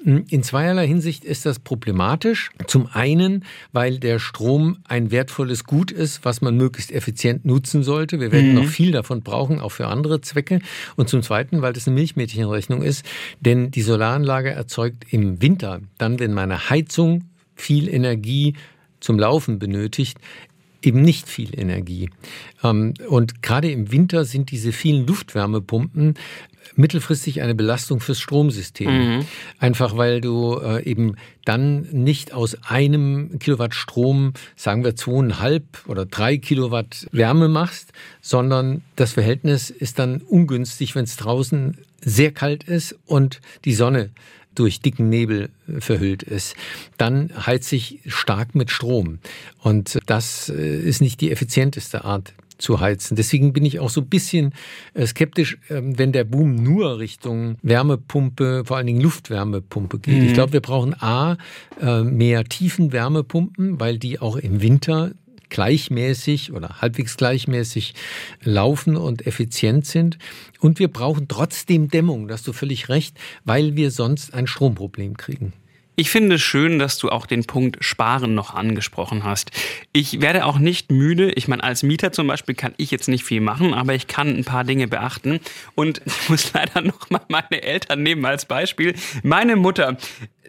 In 0.06 0.44
zweierlei 0.44 0.86
Hinsicht 0.86 1.24
ist 1.24 1.46
das 1.46 1.60
problematisch. 1.60 2.52
Zum 2.68 2.90
einen, 2.92 3.46
weil 3.72 4.00
der 4.00 4.20
Strom 4.20 4.80
ein 4.84 5.12
wertvolles 5.12 5.64
Gut 5.64 5.92
ist, 5.92 6.26
was 6.26 6.42
man 6.42 6.58
möglichst 6.58 6.92
effizient 6.92 7.46
nutzen 7.46 7.84
sollte. 7.84 8.20
Wir 8.20 8.34
werden 8.34 8.50
mhm. 8.50 8.56
noch 8.56 8.66
viel 8.66 8.92
davon 8.92 9.22
brauchen, 9.24 9.62
auch 9.62 9.72
für 9.72 9.88
andere 9.88 10.20
Zwecke. 10.20 10.60
Und 10.98 11.08
zum 11.08 11.24
zweiten, 11.24 11.62
weil 11.62 11.72
das 11.72 11.88
eine 11.88 11.96
Milchmädchenrechnung 11.96 12.82
ist, 12.82 13.06
denn 13.40 13.72
die 13.72 13.82
Solaranlage 13.82 14.50
erzeugt 14.52 15.06
im 15.10 15.42
Winter, 15.42 15.80
dann 15.98 16.20
wenn 16.20 16.34
meine 16.34 16.70
Heizung 16.70 17.24
viel 17.56 17.88
Energie 17.88 18.56
zum 19.00 19.18
Laufen 19.18 19.58
benötigt, 19.58 20.18
eben 20.86 21.02
nicht 21.02 21.28
viel 21.28 21.58
Energie. 21.58 22.10
Ähm, 22.64 22.94
und 23.08 23.42
gerade 23.42 23.72
im 23.72 23.92
Winter 23.92 24.26
sind 24.26 24.52
diese 24.52 24.72
vielen 24.72 25.08
Luftwärmepumpen 25.08 26.16
mittelfristig 26.76 27.42
eine 27.42 27.56
Belastung 27.56 28.00
fürs 28.00 28.20
Stromsystem. 28.20 29.18
Mhm. 29.18 29.26
Einfach 29.60 29.98
weil 29.98 30.22
du 30.22 30.60
äh, 30.60 30.84
eben 30.84 31.16
dann 31.46 31.82
nicht 31.92 32.34
aus 32.34 32.56
einem 32.64 33.38
Kilowatt 33.40 33.76
Strom, 33.76 34.34
sagen 34.56 34.84
wir 34.84 34.96
zweieinhalb 34.96 35.64
oder 35.88 36.06
drei 36.06 36.38
Kilowatt 36.38 37.08
Wärme 37.12 37.50
machst, 37.50 37.92
sondern 38.22 38.82
das 38.96 39.14
Verhältnis 39.14 39.70
ist 39.70 40.00
dann 40.00 40.22
ungünstig, 40.22 40.96
wenn 40.96 41.04
es 41.04 41.18
draußen 41.18 41.78
sehr 42.02 42.32
kalt 42.32 42.64
ist 42.64 42.98
und 43.06 43.40
die 43.66 43.74
Sonne 43.74 44.10
durch 44.56 44.82
dicken 44.82 45.10
Nebel 45.10 45.50
verhüllt 45.80 46.24
ist, 46.24 46.56
dann 46.98 47.32
heizt 47.46 47.70
sich 47.70 48.00
stark 48.08 48.56
mit 48.56 48.72
Strom. 48.72 49.20
Und 49.60 50.00
das 50.06 50.50
äh, 50.50 50.80
ist 50.80 51.02
nicht 51.02 51.22
die 51.22 51.32
effizienteste 51.32 52.04
Art 52.06 52.34
zu 52.58 52.80
heizen. 52.80 53.16
Deswegen 53.16 53.54
bin 53.54 53.66
ich 53.66 53.80
auch 53.80 53.90
so 53.90 54.02
ein 54.02 54.08
bisschen 54.08 54.54
äh, 54.94 55.06
skeptisch, 55.06 55.58
ähm, 55.70 55.98
wenn 56.00 56.12
der 56.12 56.24
Boom 56.24 56.56
nur 56.56 57.00
Richtung 57.00 57.58
Wärmepumpe, 57.62 58.64
vor 58.66 58.78
allen 58.78 58.88
Dingen 58.88 59.02
Luftwärmepumpe 59.02 60.00
geht. 60.00 60.22
Mhm. 60.22 60.28
Ich 60.28 60.34
glaube, 60.34 60.54
wir 60.54 60.62
brauchen 60.62 60.96
A, 61.00 61.38
äh, 61.82 62.04
mehr 62.04 62.46
Tiefenwärmepumpen, 62.46 63.80
weil 63.80 63.98
die 63.98 64.20
auch 64.20 64.38
im 64.38 64.62
Winter 64.62 65.12
gleichmäßig 65.54 66.52
oder 66.52 66.82
halbwegs 66.82 67.16
gleichmäßig 67.16 67.94
laufen 68.44 68.98
und 68.98 69.26
effizient 69.26 69.86
sind. 69.86 70.18
Und 70.60 70.80
wir 70.80 70.90
brauchen 70.90 71.28
trotzdem 71.30 71.88
Dämmung, 71.88 72.28
da 72.28 72.34
hast 72.34 72.48
du 72.48 72.54
völlig 72.54 72.90
recht, 72.90 73.18
weil 73.46 73.76
wir 73.78 73.92
sonst 73.92 74.34
ein 74.34 74.48
Stromproblem 74.48 75.16
kriegen. 75.16 75.54
Ich 75.96 76.10
finde 76.10 76.36
es 76.38 76.42
schön, 76.42 76.80
dass 76.80 76.98
du 76.98 77.10
auch 77.10 77.28
den 77.28 77.44
Punkt 77.44 77.86
Sparen 77.86 78.34
noch 78.34 78.56
angesprochen 78.56 79.24
hast. 79.24 79.52
Ich 79.92 80.22
werde 80.22 80.46
auch 80.46 80.58
nicht 80.58 80.92
müde. 80.92 81.32
Ich 81.34 81.48
meine, 81.48 81.64
als 81.64 81.84
Mieter 81.84 82.12
zum 82.12 82.26
Beispiel 82.26 82.56
kann 82.56 82.74
ich 82.78 82.90
jetzt 82.90 83.08
nicht 83.08 83.24
viel 83.24 83.42
machen, 83.42 83.76
aber 83.76 83.94
ich 83.94 84.08
kann 84.08 84.36
ein 84.36 84.44
paar 84.44 84.64
Dinge 84.64 84.88
beachten. 84.88 85.40
Und 85.76 86.02
ich 86.06 86.30
muss 86.30 86.52
leider 86.54 86.82
noch 86.82 87.12
mal 87.12 87.22
meine 87.30 87.62
Eltern 87.62 88.02
nehmen 88.02 88.26
als 88.26 88.46
Beispiel. 88.46 88.96
Meine 89.22 89.56
Mutter 89.56 89.98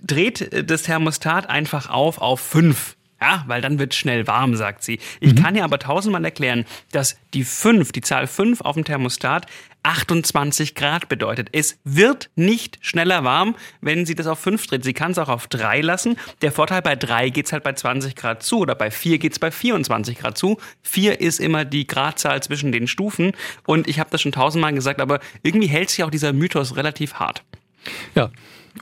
dreht 0.02 0.68
das 0.70 0.84
Thermostat 0.84 1.50
einfach 1.50 1.90
auf 1.90 2.22
auf 2.22 2.40
fünf. 2.40 2.96
Ja, 3.24 3.42
weil 3.46 3.62
dann 3.62 3.78
wird 3.78 3.94
schnell 3.94 4.26
warm, 4.26 4.54
sagt 4.54 4.84
sie. 4.84 4.98
Ich 5.18 5.32
mhm. 5.32 5.42
kann 5.42 5.56
ihr 5.56 5.64
aber 5.64 5.78
tausendmal 5.78 6.22
erklären, 6.26 6.66
dass 6.92 7.16
die 7.32 7.44
5, 7.44 7.90
die 7.90 8.02
Zahl 8.02 8.26
5 8.26 8.60
auf 8.60 8.74
dem 8.74 8.84
Thermostat 8.84 9.46
28 9.82 10.74
Grad 10.74 11.08
bedeutet. 11.08 11.48
Es 11.52 11.78
wird 11.84 12.28
nicht 12.36 12.76
schneller 12.82 13.24
warm, 13.24 13.54
wenn 13.80 14.04
sie 14.04 14.14
das 14.14 14.26
auf 14.26 14.40
5 14.40 14.66
dreht. 14.66 14.84
Sie 14.84 14.92
kann 14.92 15.12
es 15.12 15.18
auch 15.18 15.30
auf 15.30 15.46
3 15.46 15.80
lassen. 15.80 16.18
Der 16.42 16.52
Vorteil 16.52 16.82
bei 16.82 16.96
3 16.96 17.30
geht 17.30 17.46
es 17.46 17.54
halt 17.54 17.64
bei 17.64 17.72
20 17.72 18.14
Grad 18.14 18.42
zu 18.42 18.58
oder 18.58 18.74
bei 18.74 18.90
4 18.90 19.16
geht 19.16 19.32
es 19.32 19.38
bei 19.38 19.50
24 19.50 20.18
Grad 20.18 20.36
zu. 20.36 20.58
4 20.82 21.22
ist 21.22 21.40
immer 21.40 21.64
die 21.64 21.86
Gradzahl 21.86 22.42
zwischen 22.42 22.72
den 22.72 22.86
Stufen 22.86 23.32
und 23.64 23.88
ich 23.88 24.00
habe 24.00 24.10
das 24.10 24.20
schon 24.20 24.32
tausendmal 24.32 24.74
gesagt, 24.74 25.00
aber 25.00 25.20
irgendwie 25.42 25.68
hält 25.68 25.88
sich 25.88 26.04
auch 26.04 26.10
dieser 26.10 26.34
Mythos 26.34 26.76
relativ 26.76 27.14
hart. 27.14 27.42
Ja, 28.14 28.30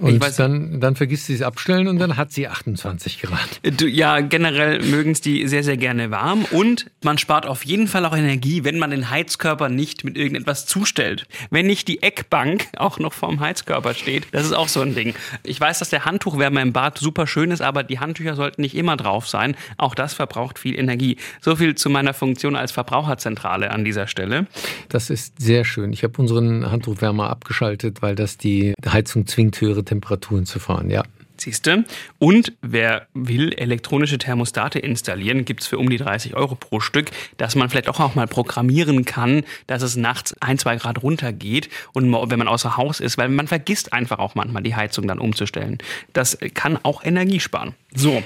und 0.00 0.20
weiß, 0.20 0.36
dann, 0.36 0.80
dann 0.80 0.96
vergisst 0.96 1.26
sie 1.26 1.34
es 1.34 1.42
abstellen 1.42 1.86
und 1.86 1.98
dann 1.98 2.16
hat 2.16 2.32
sie 2.32 2.48
28 2.48 3.20
Grad. 3.20 3.60
Du, 3.62 3.86
ja, 3.86 4.20
generell 4.20 4.82
mögen 4.82 5.12
es 5.12 5.20
die 5.20 5.46
sehr, 5.46 5.62
sehr 5.62 5.76
gerne 5.76 6.10
warm 6.10 6.44
und 6.50 6.86
man 7.02 7.18
spart 7.18 7.46
auf 7.46 7.64
jeden 7.64 7.88
Fall 7.88 8.06
auch 8.06 8.16
Energie, 8.16 8.64
wenn 8.64 8.78
man 8.78 8.90
den 8.90 9.10
Heizkörper 9.10 9.68
nicht 9.68 10.04
mit 10.04 10.16
irgendetwas 10.16 10.64
zustellt. 10.66 11.26
Wenn 11.50 11.66
nicht 11.66 11.88
die 11.88 12.02
Eckbank 12.02 12.68
auch 12.76 12.98
noch 12.98 13.12
vorm 13.12 13.40
Heizkörper 13.40 13.92
steht, 13.92 14.28
das 14.32 14.46
ist 14.46 14.54
auch 14.54 14.68
so 14.68 14.80
ein 14.80 14.94
Ding. 14.94 15.14
Ich 15.44 15.60
weiß, 15.60 15.80
dass 15.80 15.90
der 15.90 16.06
Handtuchwärmer 16.06 16.62
im 16.62 16.72
Bad 16.72 16.98
super 16.98 17.26
schön 17.26 17.50
ist, 17.50 17.60
aber 17.60 17.82
die 17.82 17.98
Handtücher 17.98 18.34
sollten 18.34 18.62
nicht 18.62 18.74
immer 18.74 18.96
drauf 18.96 19.28
sein. 19.28 19.56
Auch 19.76 19.94
das 19.94 20.14
verbraucht 20.14 20.58
viel 20.58 20.78
Energie. 20.78 21.18
So 21.40 21.56
viel 21.56 21.74
zu 21.74 21.90
meiner 21.90 22.14
Funktion 22.14 22.56
als 22.56 22.72
Verbraucherzentrale 22.72 23.70
an 23.70 23.84
dieser 23.84 24.06
Stelle. 24.06 24.46
Das 24.88 25.10
ist 25.10 25.40
sehr 25.40 25.64
schön. 25.64 25.92
Ich 25.92 26.02
habe 26.02 26.14
unseren 26.20 26.70
Handtuchwärmer 26.70 27.28
abgeschaltet, 27.28 28.00
weil 28.00 28.14
das 28.14 28.38
die 28.38 28.74
Heizung 28.86 29.26
zwingt, 29.26 29.60
höhere 29.60 29.81
höhere 29.82 29.84
Temperaturen 29.84 30.46
zu 30.46 30.58
fahren, 30.58 30.90
ja. 30.90 31.02
Siehste. 31.38 31.84
Und 32.18 32.52
wer 32.62 33.08
will 33.14 33.52
elektronische 33.54 34.18
Thermostate 34.18 34.78
installieren, 34.78 35.44
gibt 35.44 35.62
es 35.62 35.66
für 35.66 35.78
um 35.78 35.90
die 35.90 35.96
30 35.96 36.36
Euro 36.36 36.54
pro 36.54 36.78
Stück, 36.78 37.10
dass 37.36 37.56
man 37.56 37.68
vielleicht 37.68 37.88
auch, 37.88 38.14
mal 38.14 38.28
programmieren 38.28 39.04
kann, 39.04 39.42
dass 39.66 39.82
es 39.82 39.96
nachts 39.96 40.36
ein, 40.40 40.58
zwei 40.58 40.76
Grad 40.76 41.02
runtergeht 41.02 41.68
und 41.94 42.12
wenn 42.12 42.38
man 42.38 42.48
außer 42.48 42.76
Haus 42.76 43.00
ist, 43.00 43.18
weil 43.18 43.28
man 43.28 43.48
vergisst 43.48 43.92
einfach 43.92 44.20
auch 44.20 44.36
manchmal 44.36 44.62
die 44.62 44.76
Heizung 44.76 45.08
dann 45.08 45.18
umzustellen. 45.18 45.78
Das 46.12 46.38
kann 46.54 46.78
auch 46.82 47.02
Energie 47.02 47.40
sparen. 47.40 47.74
So. 47.92 48.22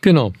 Genau. 0.00 0.32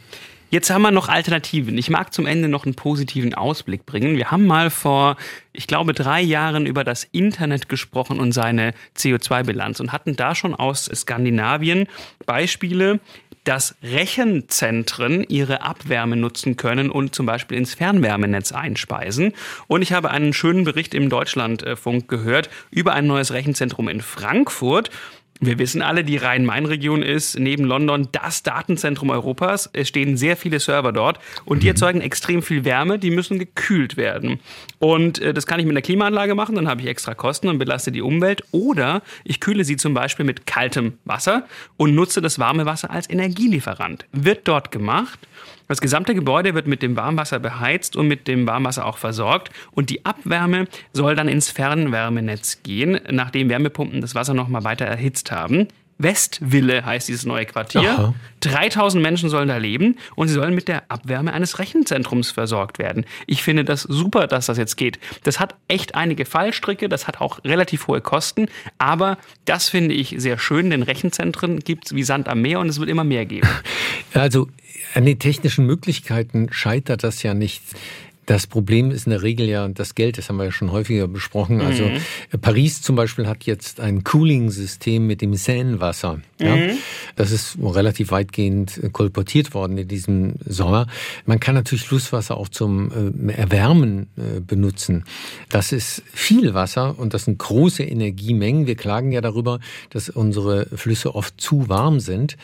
Jetzt 0.48 0.70
haben 0.70 0.82
wir 0.82 0.92
noch 0.92 1.08
Alternativen. 1.08 1.76
Ich 1.76 1.90
mag 1.90 2.14
zum 2.14 2.24
Ende 2.24 2.46
noch 2.48 2.64
einen 2.64 2.76
positiven 2.76 3.34
Ausblick 3.34 3.84
bringen. 3.84 4.16
Wir 4.16 4.30
haben 4.30 4.46
mal 4.46 4.70
vor, 4.70 5.16
ich 5.52 5.66
glaube, 5.66 5.92
drei 5.92 6.20
Jahren 6.20 6.66
über 6.66 6.84
das 6.84 7.02
Internet 7.02 7.68
gesprochen 7.68 8.20
und 8.20 8.30
seine 8.30 8.72
CO2-Bilanz 8.96 9.80
und 9.80 9.90
hatten 9.90 10.14
da 10.14 10.36
schon 10.36 10.54
aus 10.54 10.84
Skandinavien 10.84 11.88
Beispiele, 12.26 13.00
dass 13.42 13.74
Rechenzentren 13.82 15.24
ihre 15.24 15.62
Abwärme 15.62 16.16
nutzen 16.16 16.56
können 16.56 16.90
und 16.90 17.14
zum 17.14 17.26
Beispiel 17.26 17.58
ins 17.58 17.74
Fernwärmenetz 17.74 18.52
einspeisen. 18.52 19.32
Und 19.66 19.82
ich 19.82 19.92
habe 19.92 20.10
einen 20.10 20.32
schönen 20.32 20.62
Bericht 20.62 20.94
im 20.94 21.08
Deutschlandfunk 21.08 22.06
gehört 22.08 22.50
über 22.70 22.92
ein 22.92 23.08
neues 23.08 23.32
Rechenzentrum 23.32 23.88
in 23.88 24.00
Frankfurt. 24.00 24.90
Wir 25.40 25.58
wissen 25.58 25.82
alle, 25.82 26.02
die 26.02 26.16
Rhein-Main-Region 26.16 27.02
ist 27.02 27.38
neben 27.38 27.64
London 27.64 28.08
das 28.10 28.42
Datenzentrum 28.42 29.10
Europas. 29.10 29.68
Es 29.72 29.88
stehen 29.88 30.16
sehr 30.16 30.36
viele 30.36 30.60
Server 30.60 30.92
dort 30.92 31.18
und 31.44 31.62
die 31.62 31.66
mhm. 31.66 31.72
erzeugen 31.72 32.00
extrem 32.00 32.42
viel 32.42 32.64
Wärme, 32.64 32.98
die 32.98 33.10
müssen 33.10 33.38
gekühlt 33.38 33.96
werden. 33.96 34.40
Und 34.78 35.20
äh, 35.20 35.34
das 35.34 35.46
kann 35.46 35.60
ich 35.60 35.66
mit 35.66 35.72
einer 35.72 35.82
Klimaanlage 35.82 36.34
machen, 36.34 36.54
dann 36.54 36.68
habe 36.68 36.80
ich 36.80 36.86
extra 36.86 37.14
Kosten 37.14 37.48
und 37.48 37.58
belaste 37.58 37.92
die 37.92 38.02
Umwelt. 38.02 38.44
Oder 38.52 39.02
ich 39.24 39.40
kühle 39.40 39.64
sie 39.64 39.76
zum 39.76 39.92
Beispiel 39.92 40.24
mit 40.24 40.46
kaltem 40.46 40.94
Wasser 41.04 41.46
und 41.76 41.94
nutze 41.94 42.22
das 42.22 42.38
warme 42.38 42.64
Wasser 42.64 42.90
als 42.90 43.10
Energielieferant. 43.10 44.06
Wird 44.12 44.48
dort 44.48 44.70
gemacht. 44.70 45.18
Das 45.68 45.80
gesamte 45.80 46.14
Gebäude 46.14 46.54
wird 46.54 46.66
mit 46.66 46.82
dem 46.82 46.96
Warmwasser 46.96 47.38
beheizt 47.40 47.96
und 47.96 48.06
mit 48.06 48.28
dem 48.28 48.46
Warmwasser 48.46 48.86
auch 48.86 48.98
versorgt. 48.98 49.50
Und 49.72 49.90
die 49.90 50.04
Abwärme 50.04 50.66
soll 50.92 51.16
dann 51.16 51.28
ins 51.28 51.50
Fernwärmenetz 51.50 52.62
gehen, 52.62 53.00
nachdem 53.10 53.48
Wärmepumpen 53.48 54.00
das 54.00 54.14
Wasser 54.14 54.34
nochmal 54.34 54.64
weiter 54.64 54.84
erhitzt 54.84 55.32
haben. 55.32 55.68
Westville 55.98 56.84
heißt 56.84 57.08
dieses 57.08 57.24
neue 57.24 57.46
Quartier. 57.46 57.90
Aha. 57.90 58.14
3000 58.40 59.02
Menschen 59.02 59.30
sollen 59.30 59.48
da 59.48 59.56
leben 59.56 59.96
und 60.14 60.28
sie 60.28 60.34
sollen 60.34 60.54
mit 60.54 60.68
der 60.68 60.90
Abwärme 60.90 61.32
eines 61.32 61.58
Rechenzentrums 61.58 62.30
versorgt 62.30 62.78
werden. 62.78 63.04
Ich 63.26 63.42
finde 63.42 63.64
das 63.64 63.82
super, 63.82 64.26
dass 64.26 64.46
das 64.46 64.58
jetzt 64.58 64.76
geht. 64.76 64.98
Das 65.24 65.40
hat 65.40 65.54
echt 65.68 65.94
einige 65.94 66.26
Fallstricke, 66.26 66.88
das 66.88 67.08
hat 67.08 67.20
auch 67.20 67.42
relativ 67.44 67.86
hohe 67.88 68.00
Kosten, 68.00 68.48
aber 68.78 69.18
das 69.46 69.68
finde 69.68 69.94
ich 69.94 70.14
sehr 70.18 70.38
schön, 70.38 70.70
denn 70.70 70.82
Rechenzentren 70.82 71.60
gibt 71.60 71.86
es 71.86 71.94
wie 71.94 72.02
Sand 72.02 72.28
am 72.28 72.42
Meer 72.42 72.60
und 72.60 72.68
es 72.68 72.78
wird 72.78 72.90
immer 72.90 73.04
mehr 73.04 73.26
geben. 73.26 73.48
Also 74.14 74.48
an 74.94 75.04
den 75.04 75.18
technischen 75.18 75.66
Möglichkeiten 75.66 76.48
scheitert 76.50 77.04
das 77.04 77.22
ja 77.22 77.34
nicht. 77.34 77.62
Das 78.26 78.48
Problem 78.48 78.90
ist 78.90 79.06
in 79.06 79.10
der 79.10 79.22
Regel 79.22 79.48
ja 79.48 79.66
das 79.68 79.94
Geld, 79.94 80.18
das 80.18 80.28
haben 80.28 80.36
wir 80.36 80.44
ja 80.44 80.52
schon 80.52 80.72
häufiger 80.72 81.06
besprochen. 81.06 81.60
Also 81.60 81.84
mhm. 81.84 82.40
Paris 82.40 82.82
zum 82.82 82.96
Beispiel 82.96 83.28
hat 83.28 83.44
jetzt 83.44 83.78
ein 83.78 84.02
Cooling-System 84.02 85.06
mit 85.06 85.22
dem 85.22 85.34
Seinewasser. 85.34 86.20
Ja? 86.40 86.56
Mhm. 86.56 86.72
Das 87.14 87.30
ist 87.30 87.56
relativ 87.62 88.10
weitgehend 88.10 88.80
kolportiert 88.92 89.54
worden 89.54 89.78
in 89.78 89.86
diesem 89.86 90.34
Sommer. 90.44 90.88
Man 91.24 91.38
kann 91.38 91.54
natürlich 91.54 91.84
Flusswasser 91.84 92.36
auch 92.36 92.48
zum 92.48 93.28
äh, 93.28 93.32
Erwärmen 93.32 94.08
äh, 94.16 94.40
benutzen. 94.40 95.04
Das 95.48 95.70
ist 95.70 96.02
viel 96.12 96.52
Wasser 96.52 96.98
und 96.98 97.14
das 97.14 97.26
sind 97.26 97.38
große 97.38 97.84
Energiemengen. 97.84 98.66
Wir 98.66 98.74
klagen 98.74 99.12
ja 99.12 99.20
darüber, 99.20 99.60
dass 99.90 100.08
unsere 100.08 100.66
Flüsse 100.74 101.14
oft 101.14 101.40
zu 101.40 101.68
warm 101.68 102.00
sind 102.00 102.36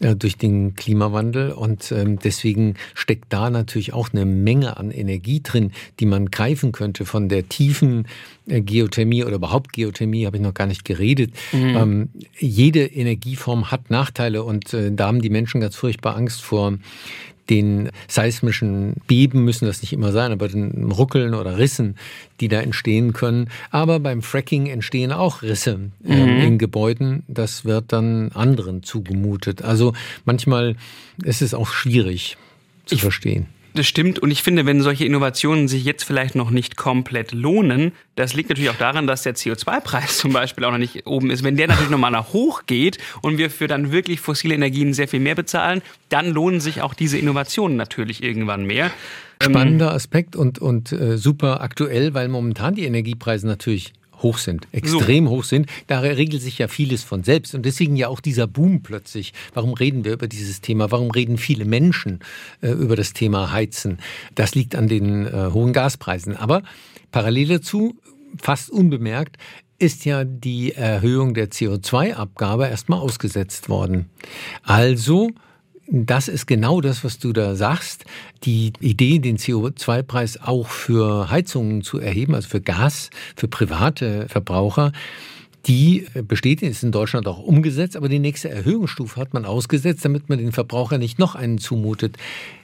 äh, 0.00 0.16
durch 0.16 0.36
den 0.36 0.74
Klimawandel 0.74 1.52
und 1.52 1.92
ähm, 1.92 2.18
deswegen 2.18 2.74
steckt 2.94 3.32
da 3.32 3.50
natürlich 3.50 3.92
auch 3.92 4.08
eine 4.12 4.24
Menge 4.24 4.76
an 4.76 4.90
Energie 4.90 5.27
Energie 5.28 5.40
drin, 5.42 5.72
die 6.00 6.06
man 6.06 6.30
greifen 6.30 6.72
könnte 6.72 7.04
von 7.04 7.28
der 7.28 7.48
tiefen 7.48 8.06
äh, 8.48 8.60
Geothermie 8.60 9.24
oder 9.24 9.36
überhaupt 9.36 9.72
Geothermie, 9.72 10.26
habe 10.26 10.38
ich 10.38 10.42
noch 10.42 10.54
gar 10.54 10.66
nicht 10.66 10.84
geredet. 10.84 11.32
Mhm. 11.52 11.76
Ähm, 11.76 12.08
jede 12.38 12.84
Energieform 12.86 13.70
hat 13.70 13.90
Nachteile 13.90 14.42
und 14.42 14.72
äh, 14.72 14.90
da 14.92 15.08
haben 15.08 15.20
die 15.20 15.30
Menschen 15.30 15.60
ganz 15.60 15.76
furchtbar 15.76 16.16
Angst 16.16 16.40
vor 16.40 16.78
den 17.50 17.88
seismischen 18.08 18.96
Beben 19.06 19.42
müssen 19.42 19.64
das 19.64 19.80
nicht 19.80 19.94
immer 19.94 20.12
sein, 20.12 20.32
aber 20.32 20.48
den 20.48 20.92
Ruckeln 20.92 21.32
oder 21.32 21.56
Rissen, 21.56 21.96
die 22.40 22.48
da 22.48 22.60
entstehen 22.60 23.14
können. 23.14 23.48
Aber 23.70 24.00
beim 24.00 24.20
Fracking 24.20 24.66
entstehen 24.66 25.12
auch 25.12 25.40
Risse 25.40 25.90
äh, 26.06 26.14
mhm. 26.14 26.42
in 26.42 26.58
Gebäuden. 26.58 27.22
Das 27.26 27.64
wird 27.64 27.90
dann 27.94 28.32
anderen 28.32 28.82
zugemutet. 28.82 29.62
Also 29.62 29.94
manchmal 30.26 30.76
ist 31.24 31.40
es 31.40 31.54
auch 31.54 31.68
schwierig 31.68 32.36
zu 32.84 32.96
ich, 32.96 33.00
verstehen. 33.00 33.46
Das 33.74 33.86
stimmt. 33.86 34.18
Und 34.18 34.30
ich 34.30 34.42
finde, 34.42 34.66
wenn 34.66 34.80
solche 34.80 35.04
Innovationen 35.04 35.68
sich 35.68 35.84
jetzt 35.84 36.02
vielleicht 36.02 36.34
noch 36.34 36.50
nicht 36.50 36.76
komplett 36.76 37.32
lohnen, 37.32 37.92
das 38.16 38.34
liegt 38.34 38.48
natürlich 38.48 38.70
auch 38.70 38.76
daran, 38.76 39.06
dass 39.06 39.22
der 39.22 39.34
CO2-Preis 39.34 40.18
zum 40.18 40.32
Beispiel 40.32 40.64
auch 40.64 40.72
noch 40.72 40.78
nicht 40.78 41.06
oben 41.06 41.30
ist. 41.30 41.44
Wenn 41.44 41.56
der 41.56 41.68
natürlich 41.68 41.90
nochmal 41.90 42.10
nach 42.10 42.32
hoch 42.32 42.62
geht 42.66 42.98
und 43.22 43.38
wir 43.38 43.50
für 43.50 43.66
dann 43.68 43.92
wirklich 43.92 44.20
fossile 44.20 44.54
Energien 44.54 44.94
sehr 44.94 45.08
viel 45.08 45.20
mehr 45.20 45.34
bezahlen, 45.34 45.82
dann 46.08 46.32
lohnen 46.32 46.60
sich 46.60 46.82
auch 46.82 46.94
diese 46.94 47.18
Innovationen 47.18 47.76
natürlich 47.76 48.22
irgendwann 48.22 48.64
mehr. 48.64 48.90
Spannender 49.40 49.92
Aspekt 49.92 50.34
und, 50.34 50.58
und 50.58 50.90
äh, 50.90 51.16
super 51.16 51.60
aktuell, 51.60 52.14
weil 52.14 52.28
momentan 52.28 52.74
die 52.74 52.84
Energiepreise 52.84 53.46
natürlich 53.46 53.92
hoch 54.18 54.38
sind, 54.38 54.66
extrem 54.72 55.26
so. 55.26 55.30
hoch 55.30 55.44
sind. 55.44 55.66
Da 55.86 56.00
regelt 56.00 56.42
sich 56.42 56.58
ja 56.58 56.68
vieles 56.68 57.04
von 57.04 57.24
selbst. 57.24 57.54
Und 57.54 57.64
deswegen 57.64 57.96
ja 57.96 58.08
auch 58.08 58.20
dieser 58.20 58.46
Boom 58.46 58.82
plötzlich. 58.82 59.32
Warum 59.54 59.74
reden 59.74 60.04
wir 60.04 60.12
über 60.12 60.28
dieses 60.28 60.60
Thema? 60.60 60.90
Warum 60.90 61.10
reden 61.10 61.38
viele 61.38 61.64
Menschen 61.64 62.20
äh, 62.60 62.70
über 62.70 62.96
das 62.96 63.12
Thema 63.12 63.52
Heizen? 63.52 63.98
Das 64.34 64.54
liegt 64.54 64.74
an 64.74 64.88
den 64.88 65.26
äh, 65.26 65.50
hohen 65.52 65.72
Gaspreisen. 65.72 66.36
Aber 66.36 66.62
parallel 67.10 67.48
dazu, 67.48 67.96
fast 68.40 68.70
unbemerkt, 68.70 69.36
ist 69.78 70.04
ja 70.04 70.24
die 70.24 70.72
Erhöhung 70.72 71.34
der 71.34 71.50
CO2-Abgabe 71.50 72.66
erstmal 72.66 72.98
ausgesetzt 72.98 73.68
worden. 73.68 74.10
Also 74.64 75.30
das 75.90 76.28
ist 76.28 76.46
genau 76.46 76.80
das, 76.80 77.02
was 77.02 77.18
du 77.18 77.32
da 77.32 77.54
sagst. 77.54 78.04
Die 78.44 78.72
Idee, 78.80 79.18
den 79.18 79.38
CO2-Preis 79.38 80.38
auch 80.42 80.68
für 80.68 81.30
Heizungen 81.30 81.82
zu 81.82 81.98
erheben, 81.98 82.34
also 82.34 82.48
für 82.48 82.60
Gas, 82.60 83.10
für 83.36 83.48
private 83.48 84.26
Verbraucher, 84.28 84.92
die 85.66 86.06
besteht, 86.26 86.62
ist 86.62 86.82
in 86.82 86.92
Deutschland 86.92 87.26
auch 87.26 87.38
umgesetzt, 87.38 87.96
aber 87.96 88.08
die 88.08 88.18
nächste 88.18 88.48
Erhöhungsstufe 88.48 89.20
hat 89.20 89.34
man 89.34 89.44
ausgesetzt, 89.44 90.04
damit 90.04 90.28
man 90.28 90.38
den 90.38 90.52
Verbraucher 90.52 90.98
nicht 90.98 91.18
noch 91.18 91.34
einen 91.34 91.58
zumutet. 91.58 92.16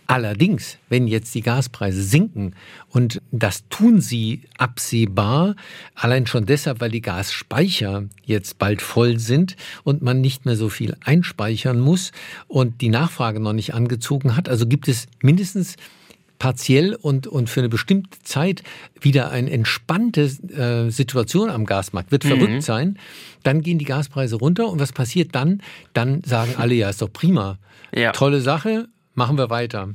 Allerdings, 0.07 0.78
wenn 0.88 1.07
jetzt 1.07 1.35
die 1.35 1.40
Gaspreise 1.40 2.02
sinken, 2.02 2.54
und 2.90 3.22
das 3.33 3.64
tun 3.68 4.00
sie 4.00 4.42
absehbar, 4.59 5.57
allein 5.94 6.26
schon 6.26 6.46
deshalb, 6.46 6.80
weil 6.80 6.90
die 6.90 7.00
Gasspeicher 7.00 8.04
jetzt 8.24 8.59
bald 8.59 8.83
voll 8.83 9.18
sind 9.18 9.57
und 9.83 10.02
man 10.02 10.20
nicht 10.20 10.44
mehr 10.44 10.57
so 10.57 10.68
viel 10.68 10.94
einspeichern 11.02 11.80
muss 11.80 12.12
und 12.48 12.80
die 12.80 12.90
Nachfrage 12.90 13.40
noch 13.40 13.54
nicht 13.54 13.74
angezogen 13.74 14.37
hat, 14.37 14.48
also 14.48 14.66
gibt 14.66 14.88
es 14.88 15.07
mindestens 15.22 15.76
partiell 16.38 16.94
und, 16.94 17.27
und 17.27 17.49
für 17.49 17.61
eine 17.61 17.68
bestimmte 17.68 18.18
Zeit 18.23 18.62
wieder 19.01 19.31
eine 19.31 19.51
entspannte 19.51 20.23
äh, 20.23 20.90
Situation 20.90 21.51
am 21.51 21.64
Gasmarkt, 21.64 22.12
wird 22.12 22.25
verrückt 22.25 22.53
mhm. 22.53 22.61
sein, 22.61 22.99
dann 23.42 23.62
gehen 23.62 23.79
die 23.79 23.85
Gaspreise 23.85 24.37
runter 24.37 24.68
und 24.68 24.81
was 24.81 24.92
passiert 24.92 25.35
dann? 25.35 25.62
Dann 25.92 26.23
sagen 26.25 26.55
alle, 26.59 26.75
ja, 26.75 26.90
ist 26.90 27.03
doch 27.03 27.12
prima. 27.12 27.59
Ja. 27.94 28.12
Tolle 28.12 28.40
Sache, 28.40 28.88
machen 29.14 29.38
wir 29.38 29.51
weiter. 29.51 29.94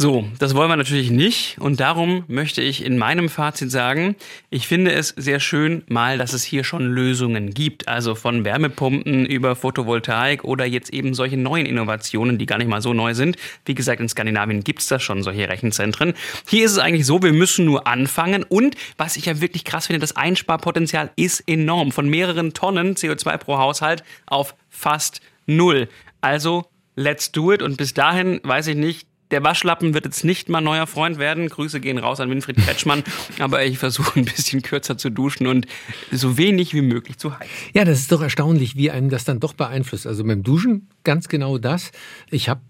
So, 0.00 0.24
das 0.38 0.54
wollen 0.54 0.70
wir 0.70 0.76
natürlich 0.76 1.10
nicht 1.10 1.56
und 1.58 1.80
darum 1.80 2.22
möchte 2.28 2.62
ich 2.62 2.84
in 2.84 2.98
meinem 2.98 3.28
Fazit 3.28 3.72
sagen, 3.72 4.14
ich 4.48 4.68
finde 4.68 4.92
es 4.92 5.08
sehr 5.08 5.40
schön 5.40 5.82
mal, 5.88 6.18
dass 6.18 6.34
es 6.34 6.44
hier 6.44 6.62
schon 6.62 6.86
Lösungen 6.86 7.52
gibt, 7.52 7.88
also 7.88 8.14
von 8.14 8.44
Wärmepumpen 8.44 9.26
über 9.26 9.56
Photovoltaik 9.56 10.44
oder 10.44 10.64
jetzt 10.66 10.92
eben 10.92 11.14
solche 11.14 11.36
neuen 11.36 11.66
Innovationen, 11.66 12.38
die 12.38 12.46
gar 12.46 12.58
nicht 12.58 12.68
mal 12.68 12.80
so 12.80 12.94
neu 12.94 13.12
sind. 13.14 13.38
Wie 13.64 13.74
gesagt, 13.74 14.00
in 14.00 14.08
Skandinavien 14.08 14.62
gibt 14.62 14.82
es 14.82 14.86
da 14.86 15.00
schon 15.00 15.24
solche 15.24 15.48
Rechenzentren. 15.48 16.14
Hier 16.48 16.64
ist 16.66 16.72
es 16.72 16.78
eigentlich 16.78 17.04
so, 17.04 17.20
wir 17.20 17.32
müssen 17.32 17.64
nur 17.64 17.88
anfangen 17.88 18.44
und 18.44 18.76
was 18.98 19.16
ich 19.16 19.26
ja 19.26 19.40
wirklich 19.40 19.64
krass 19.64 19.88
finde, 19.88 19.98
das 19.98 20.14
Einsparpotenzial 20.14 21.10
ist 21.16 21.42
enorm, 21.48 21.90
von 21.90 22.08
mehreren 22.08 22.54
Tonnen 22.54 22.94
CO2 22.94 23.36
pro 23.38 23.58
Haushalt 23.58 24.04
auf 24.26 24.54
fast 24.70 25.20
null. 25.46 25.88
Also 26.20 26.66
let's 26.94 27.32
do 27.32 27.52
it 27.52 27.62
und 27.62 27.76
bis 27.76 27.94
dahin 27.94 28.38
weiß 28.44 28.68
ich 28.68 28.76
nicht, 28.76 29.08
der 29.30 29.44
Waschlappen 29.44 29.94
wird 29.94 30.04
jetzt 30.04 30.24
nicht 30.24 30.48
mal 30.48 30.60
neuer 30.60 30.86
Freund 30.86 31.18
werden. 31.18 31.48
Grüße 31.48 31.80
gehen 31.80 31.98
raus 31.98 32.20
an 32.20 32.30
Winfried 32.30 32.56
Kretschmann. 32.56 33.04
aber 33.38 33.64
ich 33.64 33.78
versuche 33.78 34.18
ein 34.18 34.24
bisschen 34.24 34.62
kürzer 34.62 34.96
zu 34.96 35.10
duschen 35.10 35.46
und 35.46 35.66
so 36.10 36.38
wenig 36.38 36.74
wie 36.74 36.82
möglich 36.82 37.18
zu 37.18 37.38
heizen. 37.38 37.52
Ja, 37.74 37.84
das 37.84 38.00
ist 38.00 38.12
doch 38.12 38.22
erstaunlich, 38.22 38.76
wie 38.76 38.90
einem 38.90 39.10
das 39.10 39.24
dann 39.24 39.40
doch 39.40 39.52
beeinflusst. 39.52 40.06
Also 40.06 40.24
beim 40.24 40.42
Duschen 40.42 40.88
ganz 41.04 41.28
genau 41.28 41.58
das. 41.58 41.90
Ich 42.30 42.48
habe 42.48 42.60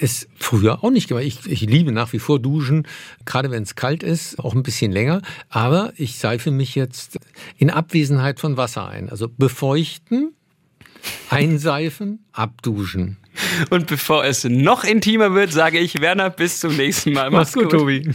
es 0.00 0.28
früher 0.36 0.84
auch 0.84 0.90
nicht 0.90 1.08
gemacht. 1.08 1.24
Ich, 1.24 1.46
ich 1.46 1.62
liebe 1.62 1.92
nach 1.92 2.12
wie 2.12 2.18
vor 2.18 2.38
Duschen, 2.38 2.86
gerade 3.24 3.50
wenn 3.50 3.62
es 3.62 3.74
kalt 3.74 4.02
ist, 4.02 4.38
auch 4.38 4.54
ein 4.54 4.62
bisschen 4.62 4.92
länger. 4.92 5.22
Aber 5.48 5.92
ich 5.96 6.18
seife 6.18 6.50
mich 6.50 6.74
jetzt 6.74 7.18
in 7.56 7.70
Abwesenheit 7.70 8.40
von 8.40 8.56
Wasser 8.56 8.88
ein. 8.88 9.08
Also 9.08 9.28
befeuchten, 9.28 10.34
einseifen, 11.30 12.24
abduschen. 12.32 13.18
Und 13.70 13.86
bevor 13.86 14.24
es 14.24 14.44
noch 14.44 14.84
intimer 14.84 15.34
wird, 15.34 15.52
sage 15.52 15.78
ich 15.78 16.00
Werner, 16.00 16.30
bis 16.30 16.60
zum 16.60 16.76
nächsten 16.76 17.12
Mal. 17.12 17.30
Mach's, 17.30 17.54
Mach's 17.54 17.54
gut, 17.54 17.64
gut, 17.64 17.80
Tobi. 17.80 18.10